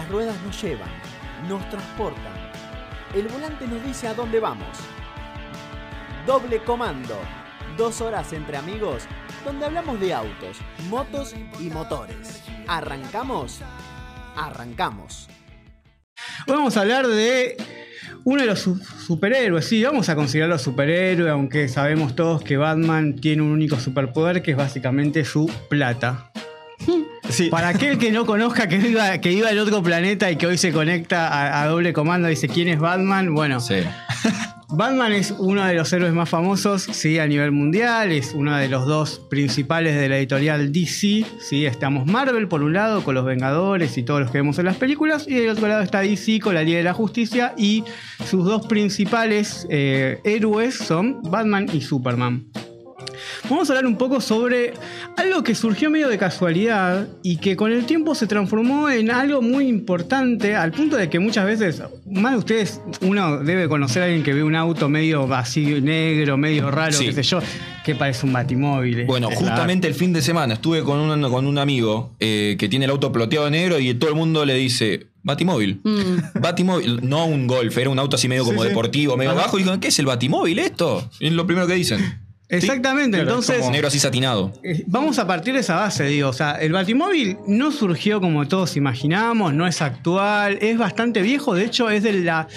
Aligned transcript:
Las 0.00 0.08
ruedas 0.08 0.36
nos 0.46 0.62
llevan, 0.62 0.88
nos 1.46 1.68
transportan. 1.68 2.32
El 3.14 3.28
volante 3.28 3.66
nos 3.66 3.84
dice 3.84 4.08
a 4.08 4.14
dónde 4.14 4.40
vamos. 4.40 4.78
Doble 6.26 6.58
comando. 6.62 7.18
Dos 7.76 8.00
horas 8.00 8.32
entre 8.32 8.56
amigos 8.56 9.02
donde 9.44 9.66
hablamos 9.66 10.00
de 10.00 10.14
autos, 10.14 10.56
motos 10.88 11.34
y 11.60 11.68
motores. 11.68 12.42
¿Arrancamos? 12.66 13.60
Arrancamos. 14.36 15.28
Hoy 16.46 16.54
vamos 16.56 16.78
a 16.78 16.80
hablar 16.80 17.06
de 17.06 17.58
uno 18.24 18.40
de 18.40 18.46
los 18.46 18.58
su- 18.58 18.78
superhéroes, 19.06 19.66
sí, 19.66 19.84
vamos 19.84 20.08
a 20.08 20.14
considerarlo 20.16 20.58
superhéroe, 20.58 21.28
aunque 21.28 21.68
sabemos 21.68 22.16
todos 22.16 22.42
que 22.42 22.56
Batman 22.56 23.16
tiene 23.16 23.42
un 23.42 23.50
único 23.50 23.78
superpoder 23.78 24.40
que 24.40 24.52
es 24.52 24.56
básicamente 24.56 25.26
su 25.26 25.44
plata. 25.68 26.32
Sí. 27.30 27.48
Para 27.48 27.68
aquel 27.68 27.98
que 27.98 28.12
no 28.12 28.26
conozca 28.26 28.68
que 28.68 28.76
iba, 28.76 29.18
que 29.18 29.32
iba 29.32 29.48
al 29.48 29.58
otro 29.58 29.82
planeta 29.82 30.30
y 30.30 30.36
que 30.36 30.46
hoy 30.46 30.58
se 30.58 30.72
conecta 30.72 31.28
a, 31.28 31.62
a 31.62 31.66
doble 31.66 31.92
comando 31.92 32.28
y 32.28 32.30
dice 32.30 32.48
quién 32.48 32.68
es 32.68 32.78
Batman, 32.78 33.34
bueno, 33.34 33.60
Sí. 33.60 33.76
Batman 34.72 35.12
es 35.12 35.34
uno 35.36 35.64
de 35.64 35.74
los 35.74 35.92
héroes 35.92 36.12
más 36.12 36.28
famosos, 36.28 36.82
sí, 36.82 37.18
a 37.18 37.26
nivel 37.26 37.50
mundial, 37.50 38.12
es 38.12 38.34
uno 38.34 38.56
de 38.56 38.68
los 38.68 38.86
dos 38.86 39.18
principales 39.28 39.96
de 39.96 40.08
la 40.08 40.16
editorial 40.18 40.72
DC, 40.72 41.26
sí, 41.40 41.66
estamos 41.66 42.06
Marvel 42.06 42.46
por 42.46 42.62
un 42.62 42.72
lado 42.72 43.02
con 43.02 43.16
los 43.16 43.24
Vengadores 43.24 43.98
y 43.98 44.04
todos 44.04 44.20
los 44.20 44.30
que 44.30 44.38
vemos 44.38 44.60
en 44.60 44.66
las 44.66 44.76
películas, 44.76 45.26
y 45.26 45.34
del 45.34 45.50
otro 45.50 45.66
lado 45.66 45.82
está 45.82 46.02
DC 46.02 46.38
con 46.38 46.54
la 46.54 46.62
Liga 46.62 46.78
de 46.78 46.84
la 46.84 46.94
Justicia 46.94 47.52
y 47.56 47.82
sus 48.24 48.44
dos 48.44 48.68
principales 48.68 49.66
eh, 49.70 50.20
héroes 50.22 50.76
son 50.76 51.20
Batman 51.24 51.66
y 51.72 51.80
Superman. 51.80 52.46
Vamos 53.48 53.68
a 53.68 53.72
hablar 53.72 53.86
un 53.86 53.96
poco 53.96 54.20
sobre 54.20 54.74
algo 55.16 55.42
que 55.42 55.54
surgió 55.54 55.90
medio 55.90 56.08
de 56.08 56.18
casualidad 56.18 57.08
y 57.22 57.38
que 57.38 57.56
con 57.56 57.72
el 57.72 57.84
tiempo 57.86 58.14
se 58.14 58.26
transformó 58.26 58.88
en 58.90 59.10
algo 59.10 59.42
muy 59.42 59.66
importante 59.66 60.54
al 60.54 60.70
punto 60.72 60.96
de 60.96 61.08
que 61.08 61.18
muchas 61.18 61.46
veces, 61.46 61.82
más 62.06 62.32
de 62.32 62.38
ustedes, 62.38 62.80
uno 63.00 63.38
debe 63.38 63.68
conocer 63.68 64.02
a 64.02 64.04
alguien 64.06 64.22
que 64.22 64.34
ve 64.34 64.42
un 64.44 64.54
auto 64.54 64.88
medio 64.88 65.32
así 65.34 65.80
negro, 65.80 66.36
medio 66.36 66.70
raro, 66.70 66.92
Sí. 66.92 67.06
qué 67.06 67.12
sé 67.12 67.22
yo, 67.22 67.40
que 67.84 67.94
parece 67.94 68.26
un 68.26 68.32
batimóvil. 68.32 69.04
Bueno, 69.06 69.30
justamente 69.30 69.88
el 69.88 69.94
fin 69.94 70.12
de 70.12 70.22
semana 70.22 70.54
estuve 70.54 70.82
con 70.84 70.98
un, 70.98 71.30
con 71.30 71.46
un 71.46 71.58
amigo 71.58 72.12
eh, 72.20 72.56
que 72.58 72.68
tiene 72.68 72.84
el 72.84 72.90
auto 72.90 73.10
ploteado 73.10 73.46
de 73.46 73.52
negro 73.52 73.78
y 73.80 73.92
todo 73.94 74.10
el 74.10 74.16
mundo 74.16 74.44
le 74.44 74.54
dice, 74.54 75.08
Batimóvil. 75.22 75.80
Batimóvil, 76.40 77.00
no 77.08 77.26
un 77.26 77.46
golf, 77.46 77.76
era 77.76 77.90
un 77.90 77.98
auto 77.98 78.16
así 78.16 78.28
medio 78.28 78.44
como 78.44 78.62
sí. 78.62 78.68
deportivo, 78.68 79.16
medio 79.16 79.34
bajo. 79.34 79.58
Y 79.58 79.62
digo, 79.64 79.78
¿qué 79.80 79.88
es 79.88 79.98
el 79.98 80.06
Batimóvil 80.06 80.58
esto? 80.58 81.10
Es 81.20 81.32
lo 81.32 81.46
primero 81.46 81.66
que 81.66 81.74
dicen. 81.74 82.20
Exactamente, 82.50 83.18
Claro, 83.18 83.30
entonces... 83.30 83.70
Negro 83.70 83.88
así 83.88 83.98
satinado. 83.98 84.52
Eh, 84.62 84.82
Vamos 84.86 85.18
a 85.18 85.26
partir 85.26 85.54
de 85.54 85.60
esa 85.60 85.76
base, 85.76 86.04
digo. 86.04 86.28
O 86.28 86.32
sea, 86.32 86.52
el 86.52 86.72
Batimóvil 86.72 87.38
no 87.46 87.70
surgió 87.70 88.20
como 88.20 88.46
todos 88.48 88.76
imaginamos, 88.76 89.54
no 89.54 89.66
es 89.66 89.80
actual, 89.82 90.58
es 90.60 90.76
bastante 90.76 91.22
viejo. 91.22 91.54
De 91.54 91.64
hecho, 91.64 91.90
es 91.90 92.02
de 92.02 92.12
la, 92.12 92.48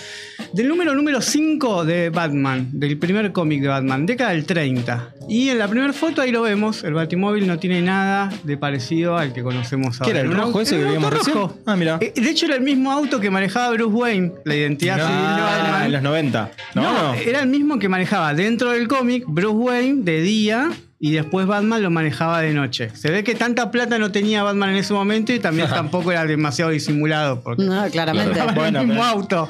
del 0.54 0.68
número 0.68 0.96
número 0.96 1.22
5 1.22 1.86
de 1.86 2.10
Batman, 2.10 2.70
del 2.72 2.98
primer 2.98 3.32
cómic 3.32 3.62
de 3.62 3.68
Batman, 3.68 4.06
década 4.06 4.32
del 4.32 4.46
30. 4.46 5.14
Y 5.30 5.50
en 5.50 5.58
la 5.60 5.68
primera 5.68 5.94
foto 5.94 6.22
ahí 6.22 6.32
lo 6.32 6.42
vemos, 6.42 6.84
el 6.84 6.94
Batimóvil 6.94 7.48
no 7.48 7.58
tiene 7.60 7.82
nada 7.82 8.30
de 8.44 8.58
parecido 8.58 9.18
al 9.18 9.34
que 9.34 9.42
conocemos 9.44 10.00
ahora. 10.02 10.06
¿Qué 10.14 10.20
era, 10.20 10.28
el 10.30 10.36
rojo 10.36 10.62
ese 10.62 10.78
que 10.78 10.84
recién? 11.10 11.38
Ah, 11.66 11.76
mira. 11.76 11.98
Eh, 12.02 12.14
De 12.16 12.30
hecho, 12.30 12.46
era 12.46 12.56
el 12.56 12.62
mismo 12.62 12.92
auto 12.92 13.20
que 13.20 13.30
manejaba 13.30 13.70
Bruce 13.72 13.94
Wayne, 13.96 14.32
la 14.46 14.56
identidad 14.56 14.96
civil 14.98 15.10
de 15.12 15.42
Ah, 15.42 15.58
Batman. 15.64 15.86
en 15.86 15.92
los 15.94 16.02
90. 16.04 16.52
No, 16.76 16.82
No, 16.82 17.04
no. 17.10 17.14
era 17.16 17.42
el 17.42 17.48
mismo 17.50 17.80
que 17.80 17.90
manejaba 17.90 18.34
dentro 18.34 18.72
del 18.72 18.88
cómic 18.88 19.24
Bruce 19.28 19.56
Wayne 19.56 20.04
de 20.04 20.22
día 20.22 20.70
y 21.00 21.12
después 21.12 21.46
Batman 21.48 21.82
lo 21.82 21.90
manejaba 21.90 22.42
de 22.42 22.54
noche. 22.54 22.90
Se 22.96 23.12
ve 23.12 23.24
que 23.24 23.36
tanta 23.36 23.72
plata 23.72 23.98
no 24.00 24.12
tenía 24.12 24.44
Batman 24.44 24.70
en 24.72 24.76
ese 24.78 24.94
momento 24.94 25.34
y 25.34 25.40
también 25.40 25.68
tampoco 25.70 26.12
era 26.12 26.26
demasiado 26.26 26.72
disimulado 26.72 27.42
porque 27.42 27.64
No, 27.64 27.86
claramente. 27.92 28.40
Bueno, 28.56 28.82
el 28.82 28.88
mismo 28.88 29.02
pero- 29.02 29.14
auto. 29.14 29.50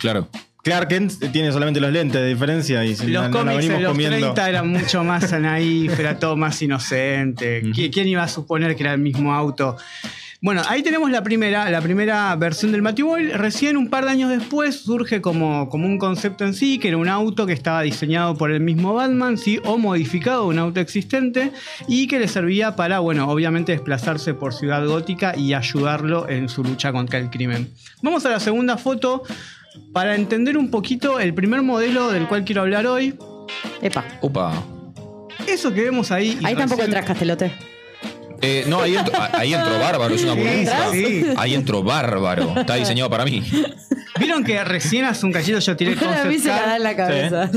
Claro. 0.00 0.28
Clark 0.62 0.88
Kent 0.88 1.12
tiene 1.32 1.50
solamente 1.52 1.80
los 1.80 1.92
lentes 1.92 2.20
de 2.20 2.26
diferencia 2.28 2.84
y 2.84 2.94
si 2.96 3.06
Los 3.06 3.24
no, 3.24 3.28
no 3.28 3.38
cómics 3.38 3.56
venimos 3.58 3.76
de 3.78 3.82
los 3.84 3.92
comiendo. 3.92 4.16
30 4.18 4.48
eran 4.48 4.68
mucho 4.68 5.04
más 5.04 5.32
naif, 5.40 5.98
era 5.98 6.18
todo 6.18 6.36
más 6.36 6.60
inocente. 6.62 7.62
¿Qui- 7.64 7.90
¿Quién 7.92 8.08
iba 8.08 8.22
a 8.22 8.28
suponer 8.28 8.76
que 8.76 8.82
era 8.82 8.92
el 8.94 9.00
mismo 9.00 9.32
auto? 9.34 9.76
Bueno, 10.40 10.62
ahí 10.68 10.84
tenemos 10.84 11.10
la 11.10 11.24
primera, 11.24 11.68
la 11.68 11.80
primera 11.80 12.36
versión 12.36 12.70
del 12.70 12.80
Batimóvil. 12.82 13.32
Recién 13.32 13.76
un 13.76 13.88
par 13.90 14.04
de 14.04 14.12
años 14.12 14.30
después 14.30 14.76
surge 14.82 15.20
como, 15.20 15.68
como 15.68 15.86
un 15.86 15.98
concepto 15.98 16.44
en 16.44 16.54
sí, 16.54 16.78
que 16.78 16.88
era 16.88 16.96
un 16.96 17.08
auto 17.08 17.44
que 17.44 17.52
estaba 17.52 17.82
diseñado 17.82 18.36
por 18.36 18.52
el 18.52 18.60
mismo 18.60 18.94
Batman, 18.94 19.36
¿sí? 19.36 19.58
o 19.64 19.78
modificado, 19.78 20.46
un 20.46 20.60
auto 20.60 20.78
existente, 20.78 21.50
y 21.88 22.06
que 22.06 22.20
le 22.20 22.28
servía 22.28 22.76
para, 22.76 23.00
bueno, 23.00 23.28
obviamente 23.28 23.72
desplazarse 23.72 24.32
por 24.32 24.54
Ciudad 24.54 24.86
Gótica 24.86 25.36
y 25.36 25.54
ayudarlo 25.54 26.28
en 26.28 26.48
su 26.48 26.62
lucha 26.62 26.92
contra 26.92 27.18
el 27.18 27.30
crimen. 27.30 27.70
Vamos 28.02 28.24
a 28.24 28.30
la 28.30 28.38
segunda 28.38 28.76
foto 28.76 29.24
para 29.92 30.14
entender 30.14 30.56
un 30.58 30.70
poquito 30.70 31.20
el 31.20 31.34
primer 31.34 31.62
modelo 31.62 32.10
del 32.10 32.26
cual 32.28 32.44
quiero 32.44 32.62
hablar 32.62 32.86
hoy. 32.86 33.14
Epa. 33.82 34.04
Upa. 34.20 34.62
Eso 35.46 35.72
que 35.72 35.82
vemos 35.82 36.10
ahí. 36.12 36.38
Ahí 36.44 36.54
tampoco 36.54 36.82
recién- 36.82 36.84
entras, 36.86 37.04
Castelote. 37.06 37.52
Eh, 38.40 38.64
no, 38.68 38.82
ahí 38.82 38.96
entro, 38.96 39.12
ahí 39.32 39.52
entro 39.52 39.78
bárbaro, 39.80 40.14
es 40.14 40.22
una 40.22 40.34
Sí, 40.34 40.38
burbuja. 40.40 40.90
sí. 40.92 41.26
Ahí 41.36 41.54
entro 41.54 41.82
bárbaro. 41.82 42.54
Está 42.56 42.74
diseñado 42.76 43.10
para 43.10 43.24
mí. 43.24 43.42
Vieron 44.20 44.44
que 44.44 44.62
recién 44.62 45.04
hace 45.06 45.26
un 45.26 45.32
cachito 45.32 45.58
yo 45.58 45.76
tiré 45.76 45.92
el 45.92 45.98
A 46.04 46.24
mí 46.24 46.36
concept 46.36 46.42
se 46.44 46.48
me 46.48 46.54
da 46.54 46.76
en 46.76 46.82
la 46.84 46.94
cabeza. 46.96 47.50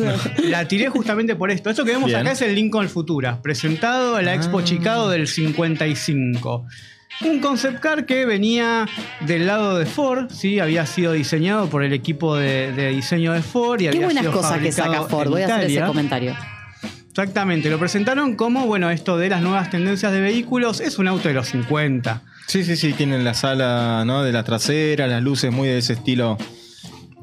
La 0.43 0.67
tiré 0.67 0.89
justamente 0.89 1.35
por 1.35 1.51
esto. 1.51 1.69
Esto 1.69 1.85
que 1.85 1.91
vemos 1.91 2.07
Bien. 2.07 2.21
acá 2.21 2.31
es 2.31 2.41
el 2.41 2.55
Lincoln 2.55 2.89
Futura, 2.89 3.41
presentado 3.43 4.17
en 4.17 4.25
la 4.25 4.33
Expo 4.33 4.59
Ah. 4.59 4.63
Chicago 4.63 5.09
del 5.09 5.27
55. 5.27 6.65
Un 7.23 7.39
concept 7.39 7.79
car 7.79 8.05
que 8.05 8.25
venía 8.25 8.87
del 9.21 9.45
lado 9.45 9.77
de 9.77 9.85
Ford, 9.85 10.29
¿sí? 10.31 10.59
había 10.59 10.85
sido 10.85 11.13
diseñado 11.13 11.69
por 11.69 11.83
el 11.83 11.93
equipo 11.93 12.35
de, 12.35 12.71
de 12.71 12.89
diseño 12.89 13.33
de 13.33 13.41
Ford 13.41 13.79
y 13.81 13.83
Qué 13.83 13.89
había 13.89 14.05
buenas 14.05 14.23
sido 14.23 14.33
cosas 14.33 14.59
que 14.59 14.71
saca 14.71 14.85
fabricado 14.85 15.09
Ford. 15.09 15.29
Voy 15.29 15.41
a 15.43 15.55
hacer 15.55 15.71
ese 15.71 15.81
comentario. 15.81 16.35
Exactamente, 17.09 17.69
lo 17.69 17.77
presentaron 17.77 18.35
como, 18.35 18.65
bueno, 18.65 18.89
esto 18.89 19.17
de 19.17 19.29
las 19.29 19.41
nuevas 19.41 19.69
tendencias 19.69 20.13
de 20.13 20.21
vehículos, 20.21 20.79
es 20.79 20.97
un 20.97 21.09
auto 21.09 21.27
de 21.27 21.33
los 21.33 21.49
50. 21.49 22.21
Sí, 22.47 22.63
sí, 22.63 22.77
sí, 22.77 22.93
tienen 22.93 23.23
la 23.23 23.33
sala 23.33 24.03
¿no? 24.05 24.23
de 24.23 24.31
la 24.31 24.43
trasera, 24.43 25.07
las 25.07 25.21
luces 25.21 25.51
muy 25.51 25.67
de 25.67 25.79
ese 25.79 25.93
estilo 25.93 26.37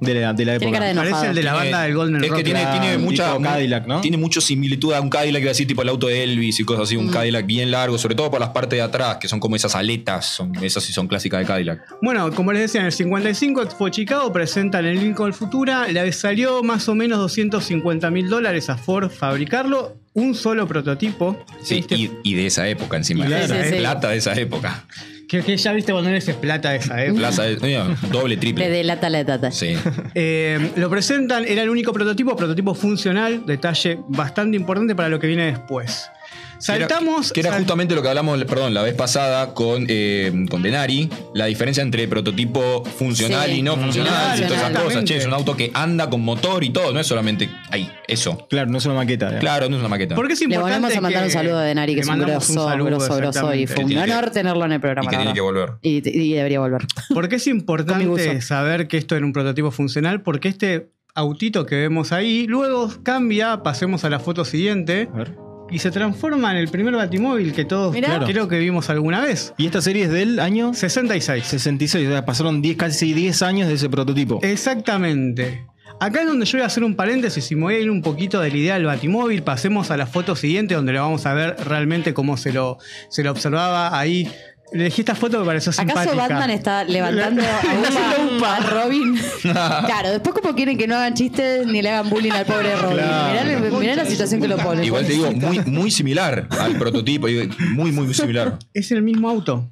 de 0.00 0.14
la, 0.14 0.32
de 0.32 0.44
la 0.44 0.53
Tiene 0.53 0.54
época. 0.56 0.72
cara 0.72 0.86
de 0.86 0.94
Parece 0.94 1.26
el 1.28 1.34
de 1.34 1.42
la 1.42 1.50
Tiene- 1.53 1.64
banda 1.70 1.82
del 1.82 1.94
Golden 1.94 2.16
es 2.25 2.28
Rock. 2.28 2.36
que 2.38 2.44
tiene, 2.44 2.60
Claro, 2.60 2.81
tiene 2.81 2.98
mucha 2.98 3.31
tipo 3.32 3.42
Cadillac, 3.42 3.86
¿no? 3.86 4.00
Tiene 4.00 4.16
mucha 4.16 4.41
similitud 4.41 4.92
a 4.92 5.00
un 5.00 5.10
Cadillac, 5.10 5.41
iba 5.42 5.48
a 5.48 5.53
decir, 5.53 5.66
tipo 5.66 5.82
el 5.82 5.88
auto 5.88 6.06
de 6.09 6.22
Elvis 6.25 6.60
y 6.60 6.64
cosas 6.64 6.84
así, 6.84 6.97
Mm. 6.97 7.00
un 7.00 7.09
Cadillac 7.10 7.47
bien 7.47 7.70
largo, 7.70 7.98
sobre 7.98 8.14
todo 8.14 8.31
por 8.31 8.41
las 8.41 8.50
partes 8.50 8.76
de 8.76 8.82
atrás, 8.82 9.16
que 9.20 9.28
son 9.28 9.41
como 9.41 9.56
esas 9.56 9.75
aletas, 9.75 10.26
son, 10.26 10.53
esas 10.62 10.82
sí 10.84 10.92
son 10.92 11.09
clásicas 11.09 11.41
de 11.41 11.47
Cadillac. 11.47 11.81
Bueno, 12.03 12.31
como 12.32 12.53
les 12.53 12.62
decía, 12.62 12.81
en 12.81 12.86
el 12.86 12.92
55 12.92 13.62
Expo 13.62 13.88
Chicago 13.88 14.32
presentan 14.32 14.86
el 14.86 14.98
Lincoln 15.00 15.32
Futura. 15.34 15.88
Le 15.88 16.12
salió 16.12 16.62
más 16.62 16.88
o 16.88 16.94
menos 16.94 17.19
250 17.19 18.10
mil 18.10 18.28
dólares 18.28 18.70
a 18.70 18.76
Ford 18.76 19.10
fabricarlo. 19.10 19.97
Un 20.15 20.34
solo 20.34 20.66
prototipo. 20.66 21.44
Sí, 21.62 21.78
Este- 21.78 21.94
y, 21.94 22.10
y 22.25 22.34
de 22.34 22.47
esa 22.47 22.66
época 22.69 22.97
encima. 22.97 23.25
Claro. 23.26 23.47
Sí, 23.54 23.60
sí, 23.62 23.69
sí. 23.70 23.76
Plata 23.76 24.09
de 24.10 24.16
esa 24.16 24.32
época. 24.34 24.84
Que, 25.28 25.43
que 25.43 25.56
ya 25.56 25.72
viste 25.72 25.93
cuando 25.93 26.11
eres 26.11 26.25
plata 26.37 26.71
de 26.71 26.78
esa 26.78 27.03
época. 27.05 27.19
Plaza 27.21 27.43
de- 27.44 27.56
mira, 27.61 27.87
doble, 28.11 28.34
Le 28.34 28.41
triple. 28.41 28.69
delata 28.71 29.11
la 29.11 29.25
tata. 29.25 29.50
Sí. 29.53 29.77
Eh, 30.15 30.72
lo 30.77 30.89
presentan, 30.91 31.44
era 31.47 31.62
el 31.62 31.69
único 31.69 31.93
prototipo, 31.93 32.34
prototipo 32.34 32.75
funcional, 32.75 33.44
detalle 33.47 33.99
bastante 34.09 34.56
importante 34.56 34.94
para 34.94 35.09
lo 35.09 35.19
que 35.21 35.27
viene 35.27 35.47
después. 35.47 36.11
Saltamos. 36.59 37.33
Que 37.33 37.41
era, 37.41 37.49
que 37.49 37.49
era 37.49 37.51
sal- 37.51 37.59
justamente 37.61 37.95
lo 37.95 38.03
que 38.03 38.09
hablamos, 38.09 38.43
perdón, 38.45 38.75
la 38.75 38.83
vez 38.83 38.95
pasada 38.95 39.55
con, 39.55 39.87
eh, 39.89 40.33
con 40.51 40.63
Denari, 40.63 41.09
la 41.35 41.47
diferencia 41.47 41.83
entre 41.83 42.07
prototipo 42.09 42.85
funcional 42.85 43.49
Sí. 43.51 43.59
y 43.59 43.63
no 43.63 43.77
funcional 43.77 44.13
Claro, 44.13 44.39
y 44.39 44.43
todas 44.43 44.59
esas 44.59 44.71
cosas. 44.71 44.81
exactamente. 44.87 45.13
Che, 45.13 45.17
es 45.19 45.27
un 45.27 45.35
auto 45.35 45.57
que 45.57 45.71
anda 45.75 46.11
con 46.11 46.21
motor 46.23 46.65
y 46.65 46.71
todo, 46.71 46.93
no 46.93 47.01
es 47.01 47.07
solamente 47.07 47.49
ahí, 47.71 47.91
eso. 48.07 48.47
Claro, 48.51 48.71
no 48.71 48.79
es 48.79 48.85
una 48.87 48.95
maqueta. 48.95 49.39
Claro, 49.39 49.69
no 49.69 49.77
es 49.77 49.81
una 49.81 49.89
maqueta. 49.89 50.15
¿Por 50.15 50.27
qué 50.27 50.33
es 50.35 50.41
Le 50.41 50.45
importante 50.47 50.75
volvemos 50.81 50.97
a 50.97 51.01
mandar 51.01 51.25
un 51.25 51.31
saludo 51.31 51.59
a 51.59 51.63
Denari, 51.63 51.93
que 51.93 51.97
le 51.97 52.03
es 52.03 52.09
un 52.09 52.19
grosso, 52.19 52.53
saludo, 52.69 52.87
grosso, 52.87 53.17
grosso. 53.17 53.55
Y 53.55 53.67
fue 53.67 53.85
un 53.85 53.97
honor 53.97 54.31
tenerlo 54.31 54.65
en 54.65 54.73
el 54.73 54.81
programa. 54.81 55.07
y 55.07 55.11
que 55.11 55.16
tiene 55.16 55.33
que 55.34 55.41
volver. 55.41 55.72
Y, 55.83 55.97
y 56.09 56.34
debería 56.34 56.61
volver. 56.61 56.83
¿Por 57.15 57.28
qué 57.28 57.37
es 57.37 57.47
importante 57.47 58.41
saber 58.41 58.89
que 58.89 58.97
esto 58.97 59.16
era 59.16 59.25
un 59.25 59.33
prototipo 59.33 59.71
funcional? 59.71 60.22
Porque 60.22 60.49
este 60.49 60.91
autito 61.15 61.66
que 61.66 61.77
vemos 61.77 62.13
ahí, 62.13 62.47
luego 62.47 62.91
cambia, 63.03 63.63
pasemos 63.63 64.04
a 64.04 64.11
la 64.11 64.19
foto 64.21 64.45
siguiente, 64.45 65.09
A 65.13 65.16
ver. 65.16 65.34
Y 65.70 65.78
se 65.78 65.91
transforma 65.91 66.50
en 66.53 66.59
el 66.59 66.68
primer 66.68 66.94
batimóvil 66.94 67.53
que 67.53 67.65
todos 67.65 67.92
Mirá. 67.92 68.20
creo 68.24 68.48
que 68.48 68.59
vimos 68.59 68.91
alguna 68.91 69.20
vez. 69.20 69.54
Y 69.59 69.66
esta 69.66 69.80
serie 69.80 70.04
es 70.04 70.10
del 70.10 70.41
año 70.41 70.74
66. 70.74 71.44
66, 71.44 72.06
o 72.09 72.10
sea, 72.10 72.24
pasaron 72.24 72.62
10, 72.62 72.76
casi 72.76 73.12
10 73.12 73.42
años 73.42 73.68
de 73.68 73.74
ese 73.74 73.88
prototipo. 73.88 74.41
Exactamente. 74.42 75.65
Acá 76.00 76.20
es 76.20 76.26
donde 76.28 76.47
yo 76.47 76.59
voy 76.59 76.62
a 76.62 76.66
hacer 76.66 76.84
un 76.84 76.94
paréntesis 76.94 77.50
y 77.50 77.56
me 77.56 77.62
voy 77.62 77.74
a 77.74 77.80
ir 77.80 77.91
un 77.91 78.03
poquito 78.03 78.41
de 78.41 78.50
la 78.50 78.56
idea 78.56 78.74
del 78.74 78.84
batimóvil. 78.84 79.42
Pasemos 79.42 79.91
a 79.91 79.97
la 79.97 80.06
foto 80.06 80.36
siguiente 80.36 80.74
donde 80.74 80.92
le 80.92 81.00
vamos 81.00 81.26
a 81.26 81.34
ver 81.34 81.56
realmente 81.65 82.15
cómo 82.15 82.36
se 82.36 82.53
lo, 82.53 82.78
se 83.09 83.24
lo 83.24 83.32
observaba 83.32 83.98
ahí. 83.98 84.30
Elegí 84.72 85.00
esta 85.00 85.15
foto 85.15 85.41
que 85.41 85.47
pareció 85.47 85.72
simpática. 85.72 86.03
¿Acaso 86.03 86.16
Batman 86.16 86.50
está 86.50 86.84
levantando 86.84 87.42
a 87.42 88.36
Upa, 88.36 88.56
a 88.56 88.60
Robin? 88.60 89.18
claro, 89.42 90.10
después 90.10 90.34
como 90.34 90.54
quieren 90.54 90.76
que 90.76 90.86
no 90.86 90.97
hagan 90.97 91.15
chistes 91.15 91.66
ni 91.66 91.80
le 91.80 91.91
hagan 91.91 92.10
bullying 92.10 92.32
al 92.32 92.44
pobre 92.44 92.74
Robin. 92.76 92.97
Claro. 92.98 93.60
Mirá, 93.60 93.78
mirá 93.78 93.94
la 93.97 94.04
situación 94.04 94.41
que 94.41 94.48
lo 94.48 94.56
pone. 94.59 94.84
Igual 94.84 95.06
te 95.06 95.12
digo, 95.12 95.32
muy, 95.32 95.60
muy 95.60 95.91
similar 95.91 96.47
al 96.50 96.76
prototipo, 96.76 97.26
digo, 97.28 97.53
muy, 97.72 97.92
muy 97.92 98.12
similar. 98.12 98.59
Es 98.74 98.91
el 98.92 99.03
mismo 99.03 99.28
auto. 99.30 99.68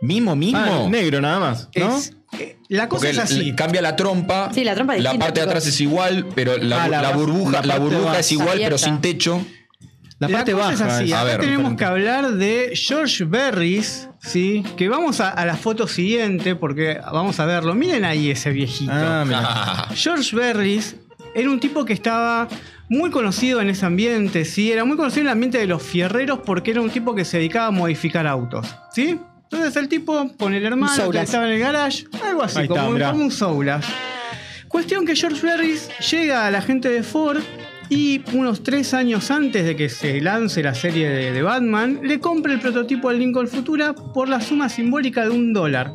Mismo, 0.00 0.34
mismo. 0.36 0.58
Ah, 0.58 0.88
negro 0.88 1.20
nada 1.20 1.38
más, 1.40 1.68
¿no? 1.76 1.96
Es- 1.98 2.14
eh, 2.38 2.56
la 2.68 2.88
cosa 2.88 3.00
Porque 3.00 3.10
es 3.10 3.18
así. 3.18 3.42
le- 3.44 3.54
cambia 3.54 3.82
la 3.82 3.94
trompa. 3.94 4.50
Sí, 4.54 4.64
la 4.64 4.74
trompa 4.74 4.96
es 4.96 5.02
La 5.02 5.10
distinta, 5.10 5.26
parte 5.26 5.40
de 5.40 5.46
atrás 5.46 5.66
es 5.66 5.80
igual, 5.80 6.26
pero 6.34 6.56
la, 6.58 6.84
Ah, 6.84 6.88
la 6.88 7.02
la 7.02 7.10
burbuja, 7.12 7.50
la 7.60 7.62
la 7.66 7.78
burbuja 7.78 8.18
es 8.20 8.32
igual, 8.32 8.58
pero 8.58 8.78
sin 8.78 9.00
techo. 9.00 9.44
La 10.18 10.28
parte 10.28 10.52
cosa 10.52 10.64
baja. 10.70 10.74
es 10.74 10.80
así. 10.94 11.04
es- 11.06 11.12
A 11.12 11.16
Acá 11.20 11.24
ver, 11.24 11.40
tenemos 11.40 11.58
diferente. 11.72 11.78
que 11.78 11.84
hablar 11.84 12.32
de 12.32 12.72
George 12.74 13.24
Berris, 13.24 14.08
¿sí? 14.22 14.64
Que 14.76 14.88
vamos 14.88 15.20
a, 15.20 15.30
a 15.30 15.44
la 15.46 15.56
foto 15.56 15.86
siguiente 15.86 16.54
porque 16.54 16.98
vamos 17.12 17.38
a 17.40 17.44
verlo. 17.46 17.74
Miren 17.74 18.04
ahí 18.04 18.30
ese 18.30 18.50
viejito. 18.50 18.92
Ah, 18.94 19.24
mira. 19.26 19.88
George 19.94 20.34
Berris 20.34 20.96
era 21.34 21.50
un 21.50 21.60
tipo 21.60 21.84
que 21.84 21.92
estaba 21.92 22.48
muy 22.88 23.10
conocido 23.10 23.60
en 23.60 23.70
ese 23.70 23.86
ambiente, 23.86 24.44
¿sí? 24.44 24.70
Era 24.70 24.84
muy 24.84 24.96
conocido 24.96 25.22
en 25.22 25.26
el 25.28 25.32
ambiente 25.32 25.58
de 25.58 25.66
los 25.66 25.82
fierreros 25.82 26.40
porque 26.44 26.72
era 26.72 26.80
un 26.82 26.90
tipo 26.90 27.14
que 27.14 27.24
se 27.24 27.38
dedicaba 27.38 27.66
a 27.66 27.70
modificar 27.70 28.26
autos, 28.26 28.66
¿sí? 28.92 29.18
Entonces 29.44 29.76
el 29.76 29.88
tipo 29.88 30.30
con 30.38 30.54
el 30.54 30.64
hermano 30.64 31.10
que 31.10 31.20
estaba 31.20 31.44
en 31.46 31.52
el 31.52 31.58
garage, 31.60 32.04
algo 32.24 32.42
así, 32.42 32.60
está, 32.62 32.68
como, 32.74 32.88
un- 32.88 32.94
mirá. 32.94 33.10
como 33.12 33.24
un 33.24 33.30
Soulas. 33.30 33.84
Cuestión 34.68 35.04
que 35.04 35.14
George 35.14 35.44
Berris 35.46 35.88
llega 36.10 36.46
a 36.46 36.50
la 36.50 36.62
gente 36.62 36.88
de 36.88 37.02
Ford 37.02 37.40
y 37.92 38.24
unos 38.32 38.62
tres 38.62 38.94
años 38.94 39.30
antes 39.30 39.66
de 39.66 39.76
que 39.76 39.90
se 39.90 40.18
lance 40.22 40.62
la 40.62 40.74
serie 40.74 41.10
de, 41.10 41.30
de 41.30 41.42
Batman, 41.42 42.00
le 42.02 42.20
compra 42.20 42.54
el 42.54 42.58
prototipo 42.58 43.10
al 43.10 43.18
Lincoln 43.18 43.46
Futura 43.48 43.92
por 43.92 44.30
la 44.30 44.40
suma 44.40 44.70
simbólica 44.70 45.24
de 45.24 45.28
un 45.28 45.52
dólar. 45.52 45.92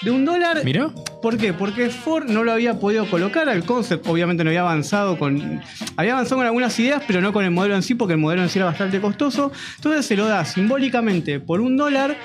De 0.00 0.10
un 0.10 0.24
dólar 0.24 0.62
Mira. 0.64 0.90
¿Por 1.20 1.36
qué? 1.36 1.52
Porque 1.52 1.90
Ford 1.90 2.30
no 2.30 2.42
lo 2.42 2.52
había 2.52 2.80
podido 2.80 3.04
colocar 3.10 3.50
al 3.50 3.64
concept, 3.64 4.06
obviamente 4.06 4.44
no 4.44 4.50
había 4.50 4.62
avanzado 4.62 5.18
con. 5.18 5.60
Había 5.96 6.12
avanzado 6.12 6.36
con 6.36 6.46
algunas 6.46 6.78
ideas, 6.78 7.02
pero 7.06 7.20
no 7.20 7.34
con 7.34 7.44
el 7.44 7.50
modelo 7.50 7.74
en 7.74 7.82
sí, 7.82 7.94
porque 7.94 8.14
el 8.14 8.20
modelo 8.20 8.42
en 8.42 8.48
sí 8.48 8.58
era 8.58 8.66
bastante 8.66 8.98
costoso. 9.00 9.52
Entonces 9.76 10.06
se 10.06 10.16
lo 10.16 10.26
da 10.26 10.44
simbólicamente 10.46 11.38
por 11.38 11.60
un 11.60 11.76
dólar, 11.76 12.16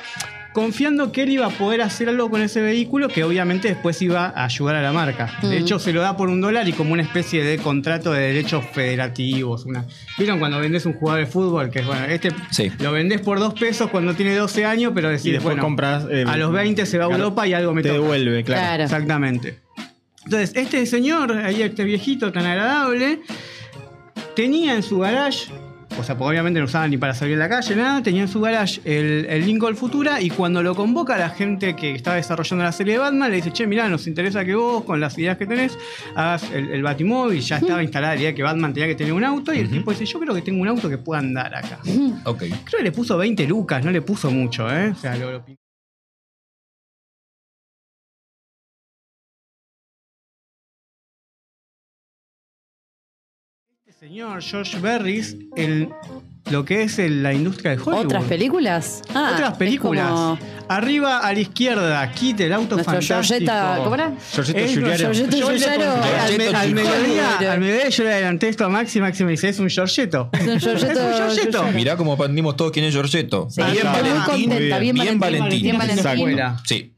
confiando 0.54 1.12
que 1.12 1.24
él 1.24 1.30
iba 1.30 1.46
a 1.46 1.50
poder 1.50 1.82
hacer 1.82 2.10
algo 2.10 2.30
con 2.30 2.42
ese 2.42 2.62
vehículo 2.62 3.08
que 3.08 3.24
obviamente 3.24 3.70
después 3.70 4.02
iba 4.02 4.26
a 4.36 4.44
ayudar 4.46 4.76
a 4.76 4.82
la 4.82 4.92
marca. 4.92 5.32
De 5.42 5.48
Mm. 5.60 5.64
hecho, 5.64 5.80
se 5.80 5.94
lo 5.94 6.02
da 6.02 6.18
por 6.18 6.28
un 6.30 6.42
dólar 6.42 6.68
y 6.68 6.74
como 6.74 6.92
una 6.94 7.04
especie 7.04 7.44
de 7.44 7.58
contrato 7.58 8.12
de 8.12 8.20
derechos 8.22 8.66
federativos. 8.74 9.66
Una... 9.66 9.86
¿Vieron 10.18 10.40
cuando 10.40 10.60
vendés 10.60 10.86
un 10.86 10.94
jugador 10.94 11.26
de 11.26 11.32
fútbol? 11.32 11.70
Que 11.70 11.82
bueno, 11.82 12.04
este 12.06 12.32
Sí. 12.50 12.70
lo 12.80 12.92
vendés 12.92 13.22
por 13.22 13.40
dos 13.40 13.54
pesos 13.54 13.90
cuando 13.90 14.14
tiene 14.14 14.36
12 14.36 14.66
años, 14.66 14.92
pero 14.94 15.10
decís, 15.10 15.28
Y 15.28 15.32
después 15.32 15.54
bueno, 15.56 15.64
compras, 15.64 16.06
eh, 16.12 16.26
a 16.28 16.36
los 16.38 16.52
20 16.52 16.86
se 16.86 16.98
va 16.98 17.06
a 17.06 17.08
claro, 17.08 17.24
Europa 17.24 17.48
y 17.48 17.54
algo 17.54 17.74
me 17.74 17.82
Te 17.82 17.90
toca. 17.90 18.02
devuelve, 18.02 18.44
claro. 18.44 18.62
Claro. 18.62 18.84
Exactamente. 18.84 19.60
Entonces, 20.26 20.52
este 20.56 20.86
señor, 20.86 21.32
ahí 21.32 21.62
este 21.62 21.84
viejito 21.84 22.32
tan 22.32 22.46
agradable, 22.46 23.22
tenía 24.36 24.76
en 24.76 24.84
su 24.84 25.00
garage, 25.00 25.48
o 26.00 26.04
sea, 26.04 26.18
porque 26.18 26.32
obviamente 26.32 26.60
no 26.60 26.66
usaba 26.66 26.88
ni 26.88 26.98
para 26.98 27.14
salir 27.14 27.36
a 27.36 27.40
la 27.40 27.50
calle, 27.50 27.76
nada, 27.76 28.02
tenía 28.02 28.22
en 28.24 28.28
su 28.28 28.42
garage 28.42 28.82
el, 28.86 29.26
el 29.30 29.46
Lincoln 29.46 29.76
Futura 29.76 30.22
y 30.22 30.30
cuando 30.30 30.64
lo 30.64 30.76
convoca 30.76 31.18
la 31.18 31.30
gente 31.30 31.76
que 31.76 31.94
estaba 31.94 32.16
desarrollando 32.16 32.64
la 32.64 32.72
serie 32.72 32.94
de 32.94 33.00
Batman, 33.00 33.30
le 33.30 33.38
dice, 33.38 33.52
che, 33.52 33.68
mirá, 33.68 33.88
nos 33.90 34.08
interesa 34.08 34.44
que 34.46 34.56
vos, 34.56 34.84
con 34.84 35.00
las 35.00 35.18
ideas 35.18 35.38
que 35.38 35.46
tenés, 35.46 35.78
hagas 36.16 36.50
el, 36.52 36.70
el 36.70 36.84
Batimóvil, 36.84 37.42
ya 37.42 37.58
estaba 37.58 37.84
instalada 37.84 38.16
la 38.16 38.20
idea 38.20 38.30
de 38.30 38.36
que 38.36 38.44
Batman 38.44 38.74
tenía 38.74 38.88
que 38.88 38.96
tener 38.96 39.14
un 39.14 39.24
auto 39.24 39.54
y 39.54 39.60
el 39.60 39.70
tipo 39.70 39.92
dice, 39.92 40.06
yo 40.06 40.20
creo 40.20 40.34
que 40.34 40.42
tengo 40.42 40.62
un 40.62 40.68
auto 40.68 40.90
que 40.90 40.98
pueda 40.98 41.20
andar 41.20 41.54
acá. 41.56 41.80
Ok. 42.26 42.40
Creo 42.40 42.78
que 42.78 42.84
le 42.84 42.92
puso 42.92 43.18
20 43.18 43.46
lucas, 43.48 43.84
no 43.84 43.92
le 43.92 44.02
puso 44.02 44.32
mucho, 44.32 44.72
¿eh? 44.72 44.92
O 44.92 44.96
sea, 44.96 45.16
lo, 45.16 45.32
lo 45.32 45.44
señor 54.02 54.42
George 54.42 54.80
Berris, 54.80 55.38
el, 55.56 55.88
lo 56.50 56.66
que 56.66 56.82
es 56.82 56.98
el- 56.98 57.22
la 57.22 57.34
industria 57.34 57.76
de 57.76 57.78
Hollywood. 57.78 58.06
¿Otras 58.06 58.24
películas? 58.24 59.04
Ah, 59.14 59.34
Otras 59.36 59.58
películas. 59.58 60.10
como 60.10 60.40
Arriba 60.70 61.20
a 61.20 61.32
la 61.32 61.40
izquierda, 61.40 62.12
Kit, 62.12 62.40
el 62.40 62.52
auto 62.54 62.78
Nuestro 62.78 63.00
fantástico. 63.00 63.52
¿cómo 63.84 63.94
era? 63.94 64.12
Giorgetto 64.34 65.40
conté 65.46 65.70
al, 66.56 66.74
mediodía, 66.74 67.38
al 67.52 67.60
mediodía 67.60 67.90
yo 67.90 68.04
le 68.06 68.14
adelanté 68.14 68.50
esto 68.50 68.66
a 68.66 68.70
Maxi, 68.70 69.00
Maxi 69.00 69.24
me 69.24 69.32
dice, 69.32 69.50
es 69.50 69.60
un 69.60 69.70
Giorgetto. 69.70 70.32
Es 70.34 70.64
un. 70.66 70.78
Giuliano. 70.80 71.72
Mirá 71.72 71.96
cómo 71.96 72.14
aprendimos 72.14 72.56
todos 72.56 72.72
quién 72.72 72.86
es 72.86 72.94
Giorgetto. 72.96 73.50
Sí, 73.52 73.62
bien 73.62 73.86
estoy 73.86 74.02
muy 74.10 74.20
Valentín. 74.20 74.50
bien, 74.50 74.96
bien 74.96 75.20
Valentín. 75.20 75.20
Valentín. 75.20 75.62
Bien 75.62 75.78
Valentín. 75.78 76.38
Sí. 76.66 76.94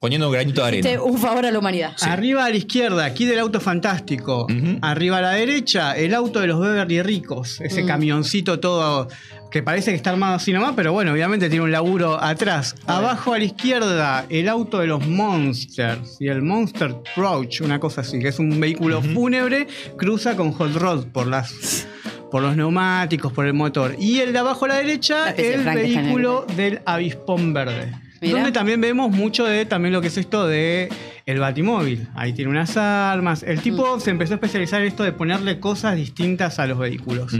Poniendo 0.00 0.28
un 0.28 0.32
granito 0.32 0.62
de 0.62 0.66
arena. 0.68 1.02
un 1.02 1.18
favor 1.18 1.44
a 1.44 1.50
la 1.50 1.58
humanidad. 1.58 1.92
Arriba 2.00 2.46
a 2.46 2.48
la 2.48 2.56
izquierda, 2.56 3.04
aquí 3.04 3.26
del 3.26 3.38
auto 3.38 3.60
fantástico. 3.60 4.46
Arriba 4.80 5.18
a 5.18 5.20
la 5.20 5.32
derecha, 5.32 5.94
el 5.94 6.14
auto 6.14 6.40
de 6.40 6.46
los 6.46 6.58
Beverly 6.58 7.02
ricos. 7.02 7.60
Ese 7.60 7.82
Mm. 7.82 7.86
camioncito 7.86 8.58
todo 8.60 9.08
que 9.50 9.62
parece 9.62 9.90
que 9.90 9.96
está 9.98 10.08
armado 10.08 10.36
así 10.36 10.54
nomás, 10.54 10.72
pero 10.74 10.94
bueno, 10.94 11.12
obviamente 11.12 11.50
tiene 11.50 11.62
un 11.66 11.70
laburo 11.70 12.18
atrás. 12.18 12.76
Abajo 12.86 13.34
a 13.34 13.38
la 13.38 13.44
izquierda, 13.44 14.24
el 14.30 14.48
auto 14.48 14.78
de 14.78 14.86
los 14.86 15.06
Monsters. 15.06 16.16
Y 16.18 16.28
el 16.28 16.40
Monster 16.40 16.92
Approach, 16.92 17.60
una 17.60 17.78
cosa 17.78 18.00
así, 18.00 18.20
que 18.20 18.28
es 18.28 18.38
un 18.38 18.58
vehículo 18.58 19.02
fúnebre, 19.02 19.66
cruza 19.98 20.34
con 20.34 20.52
hot 20.52 20.76
rod 20.76 21.06
por 21.08 21.26
las. 21.26 21.86
Por 22.30 22.40
los 22.40 22.56
neumáticos, 22.56 23.34
por 23.34 23.44
el 23.44 23.52
motor. 23.52 23.96
Y 23.98 24.20
el 24.20 24.32
de 24.32 24.38
abajo 24.38 24.64
a 24.64 24.68
la 24.68 24.74
derecha, 24.76 25.32
el 25.32 25.62
vehículo 25.64 26.46
del 26.56 26.80
avispón 26.86 27.52
verde. 27.52 27.92
Mirá. 28.20 28.34
Donde 28.34 28.52
también 28.52 28.80
vemos 28.80 29.10
mucho 29.10 29.44
de 29.44 29.64
también 29.66 29.92
lo 29.92 30.00
que 30.00 30.08
es 30.08 30.16
esto 30.18 30.46
de 30.46 30.88
el 31.26 31.38
batimóvil. 31.38 32.08
Ahí 32.14 32.32
tiene 32.32 32.50
unas 32.50 32.76
armas. 32.76 33.42
El 33.42 33.60
tipo 33.60 33.96
Mm. 33.96 34.00
se 34.00 34.10
empezó 34.10 34.34
a 34.34 34.36
especializar 34.36 34.82
en 34.82 34.88
esto 34.88 35.04
de 35.04 35.12
ponerle 35.12 35.58
cosas 35.58 35.96
distintas 35.96 36.58
a 36.58 36.66
los 36.66 36.78
vehículos. 36.78 37.32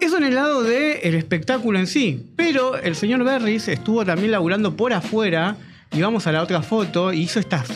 Eso 0.00 0.16
en 0.18 0.24
el 0.24 0.34
lado 0.36 0.62
del 0.62 1.14
espectáculo 1.14 1.78
en 1.78 1.86
sí. 1.86 2.26
Pero 2.36 2.76
el 2.76 2.94
señor 2.94 3.24
Berris 3.24 3.66
estuvo 3.68 4.04
también 4.04 4.30
laburando 4.30 4.76
por 4.76 4.92
afuera. 4.92 5.56
Y 5.92 6.00
vamos 6.00 6.26
a 6.26 6.32
la 6.32 6.42
otra 6.42 6.62
foto. 6.62 7.12
Y 7.12 7.22
hizo 7.22 7.40
estas 7.40 7.68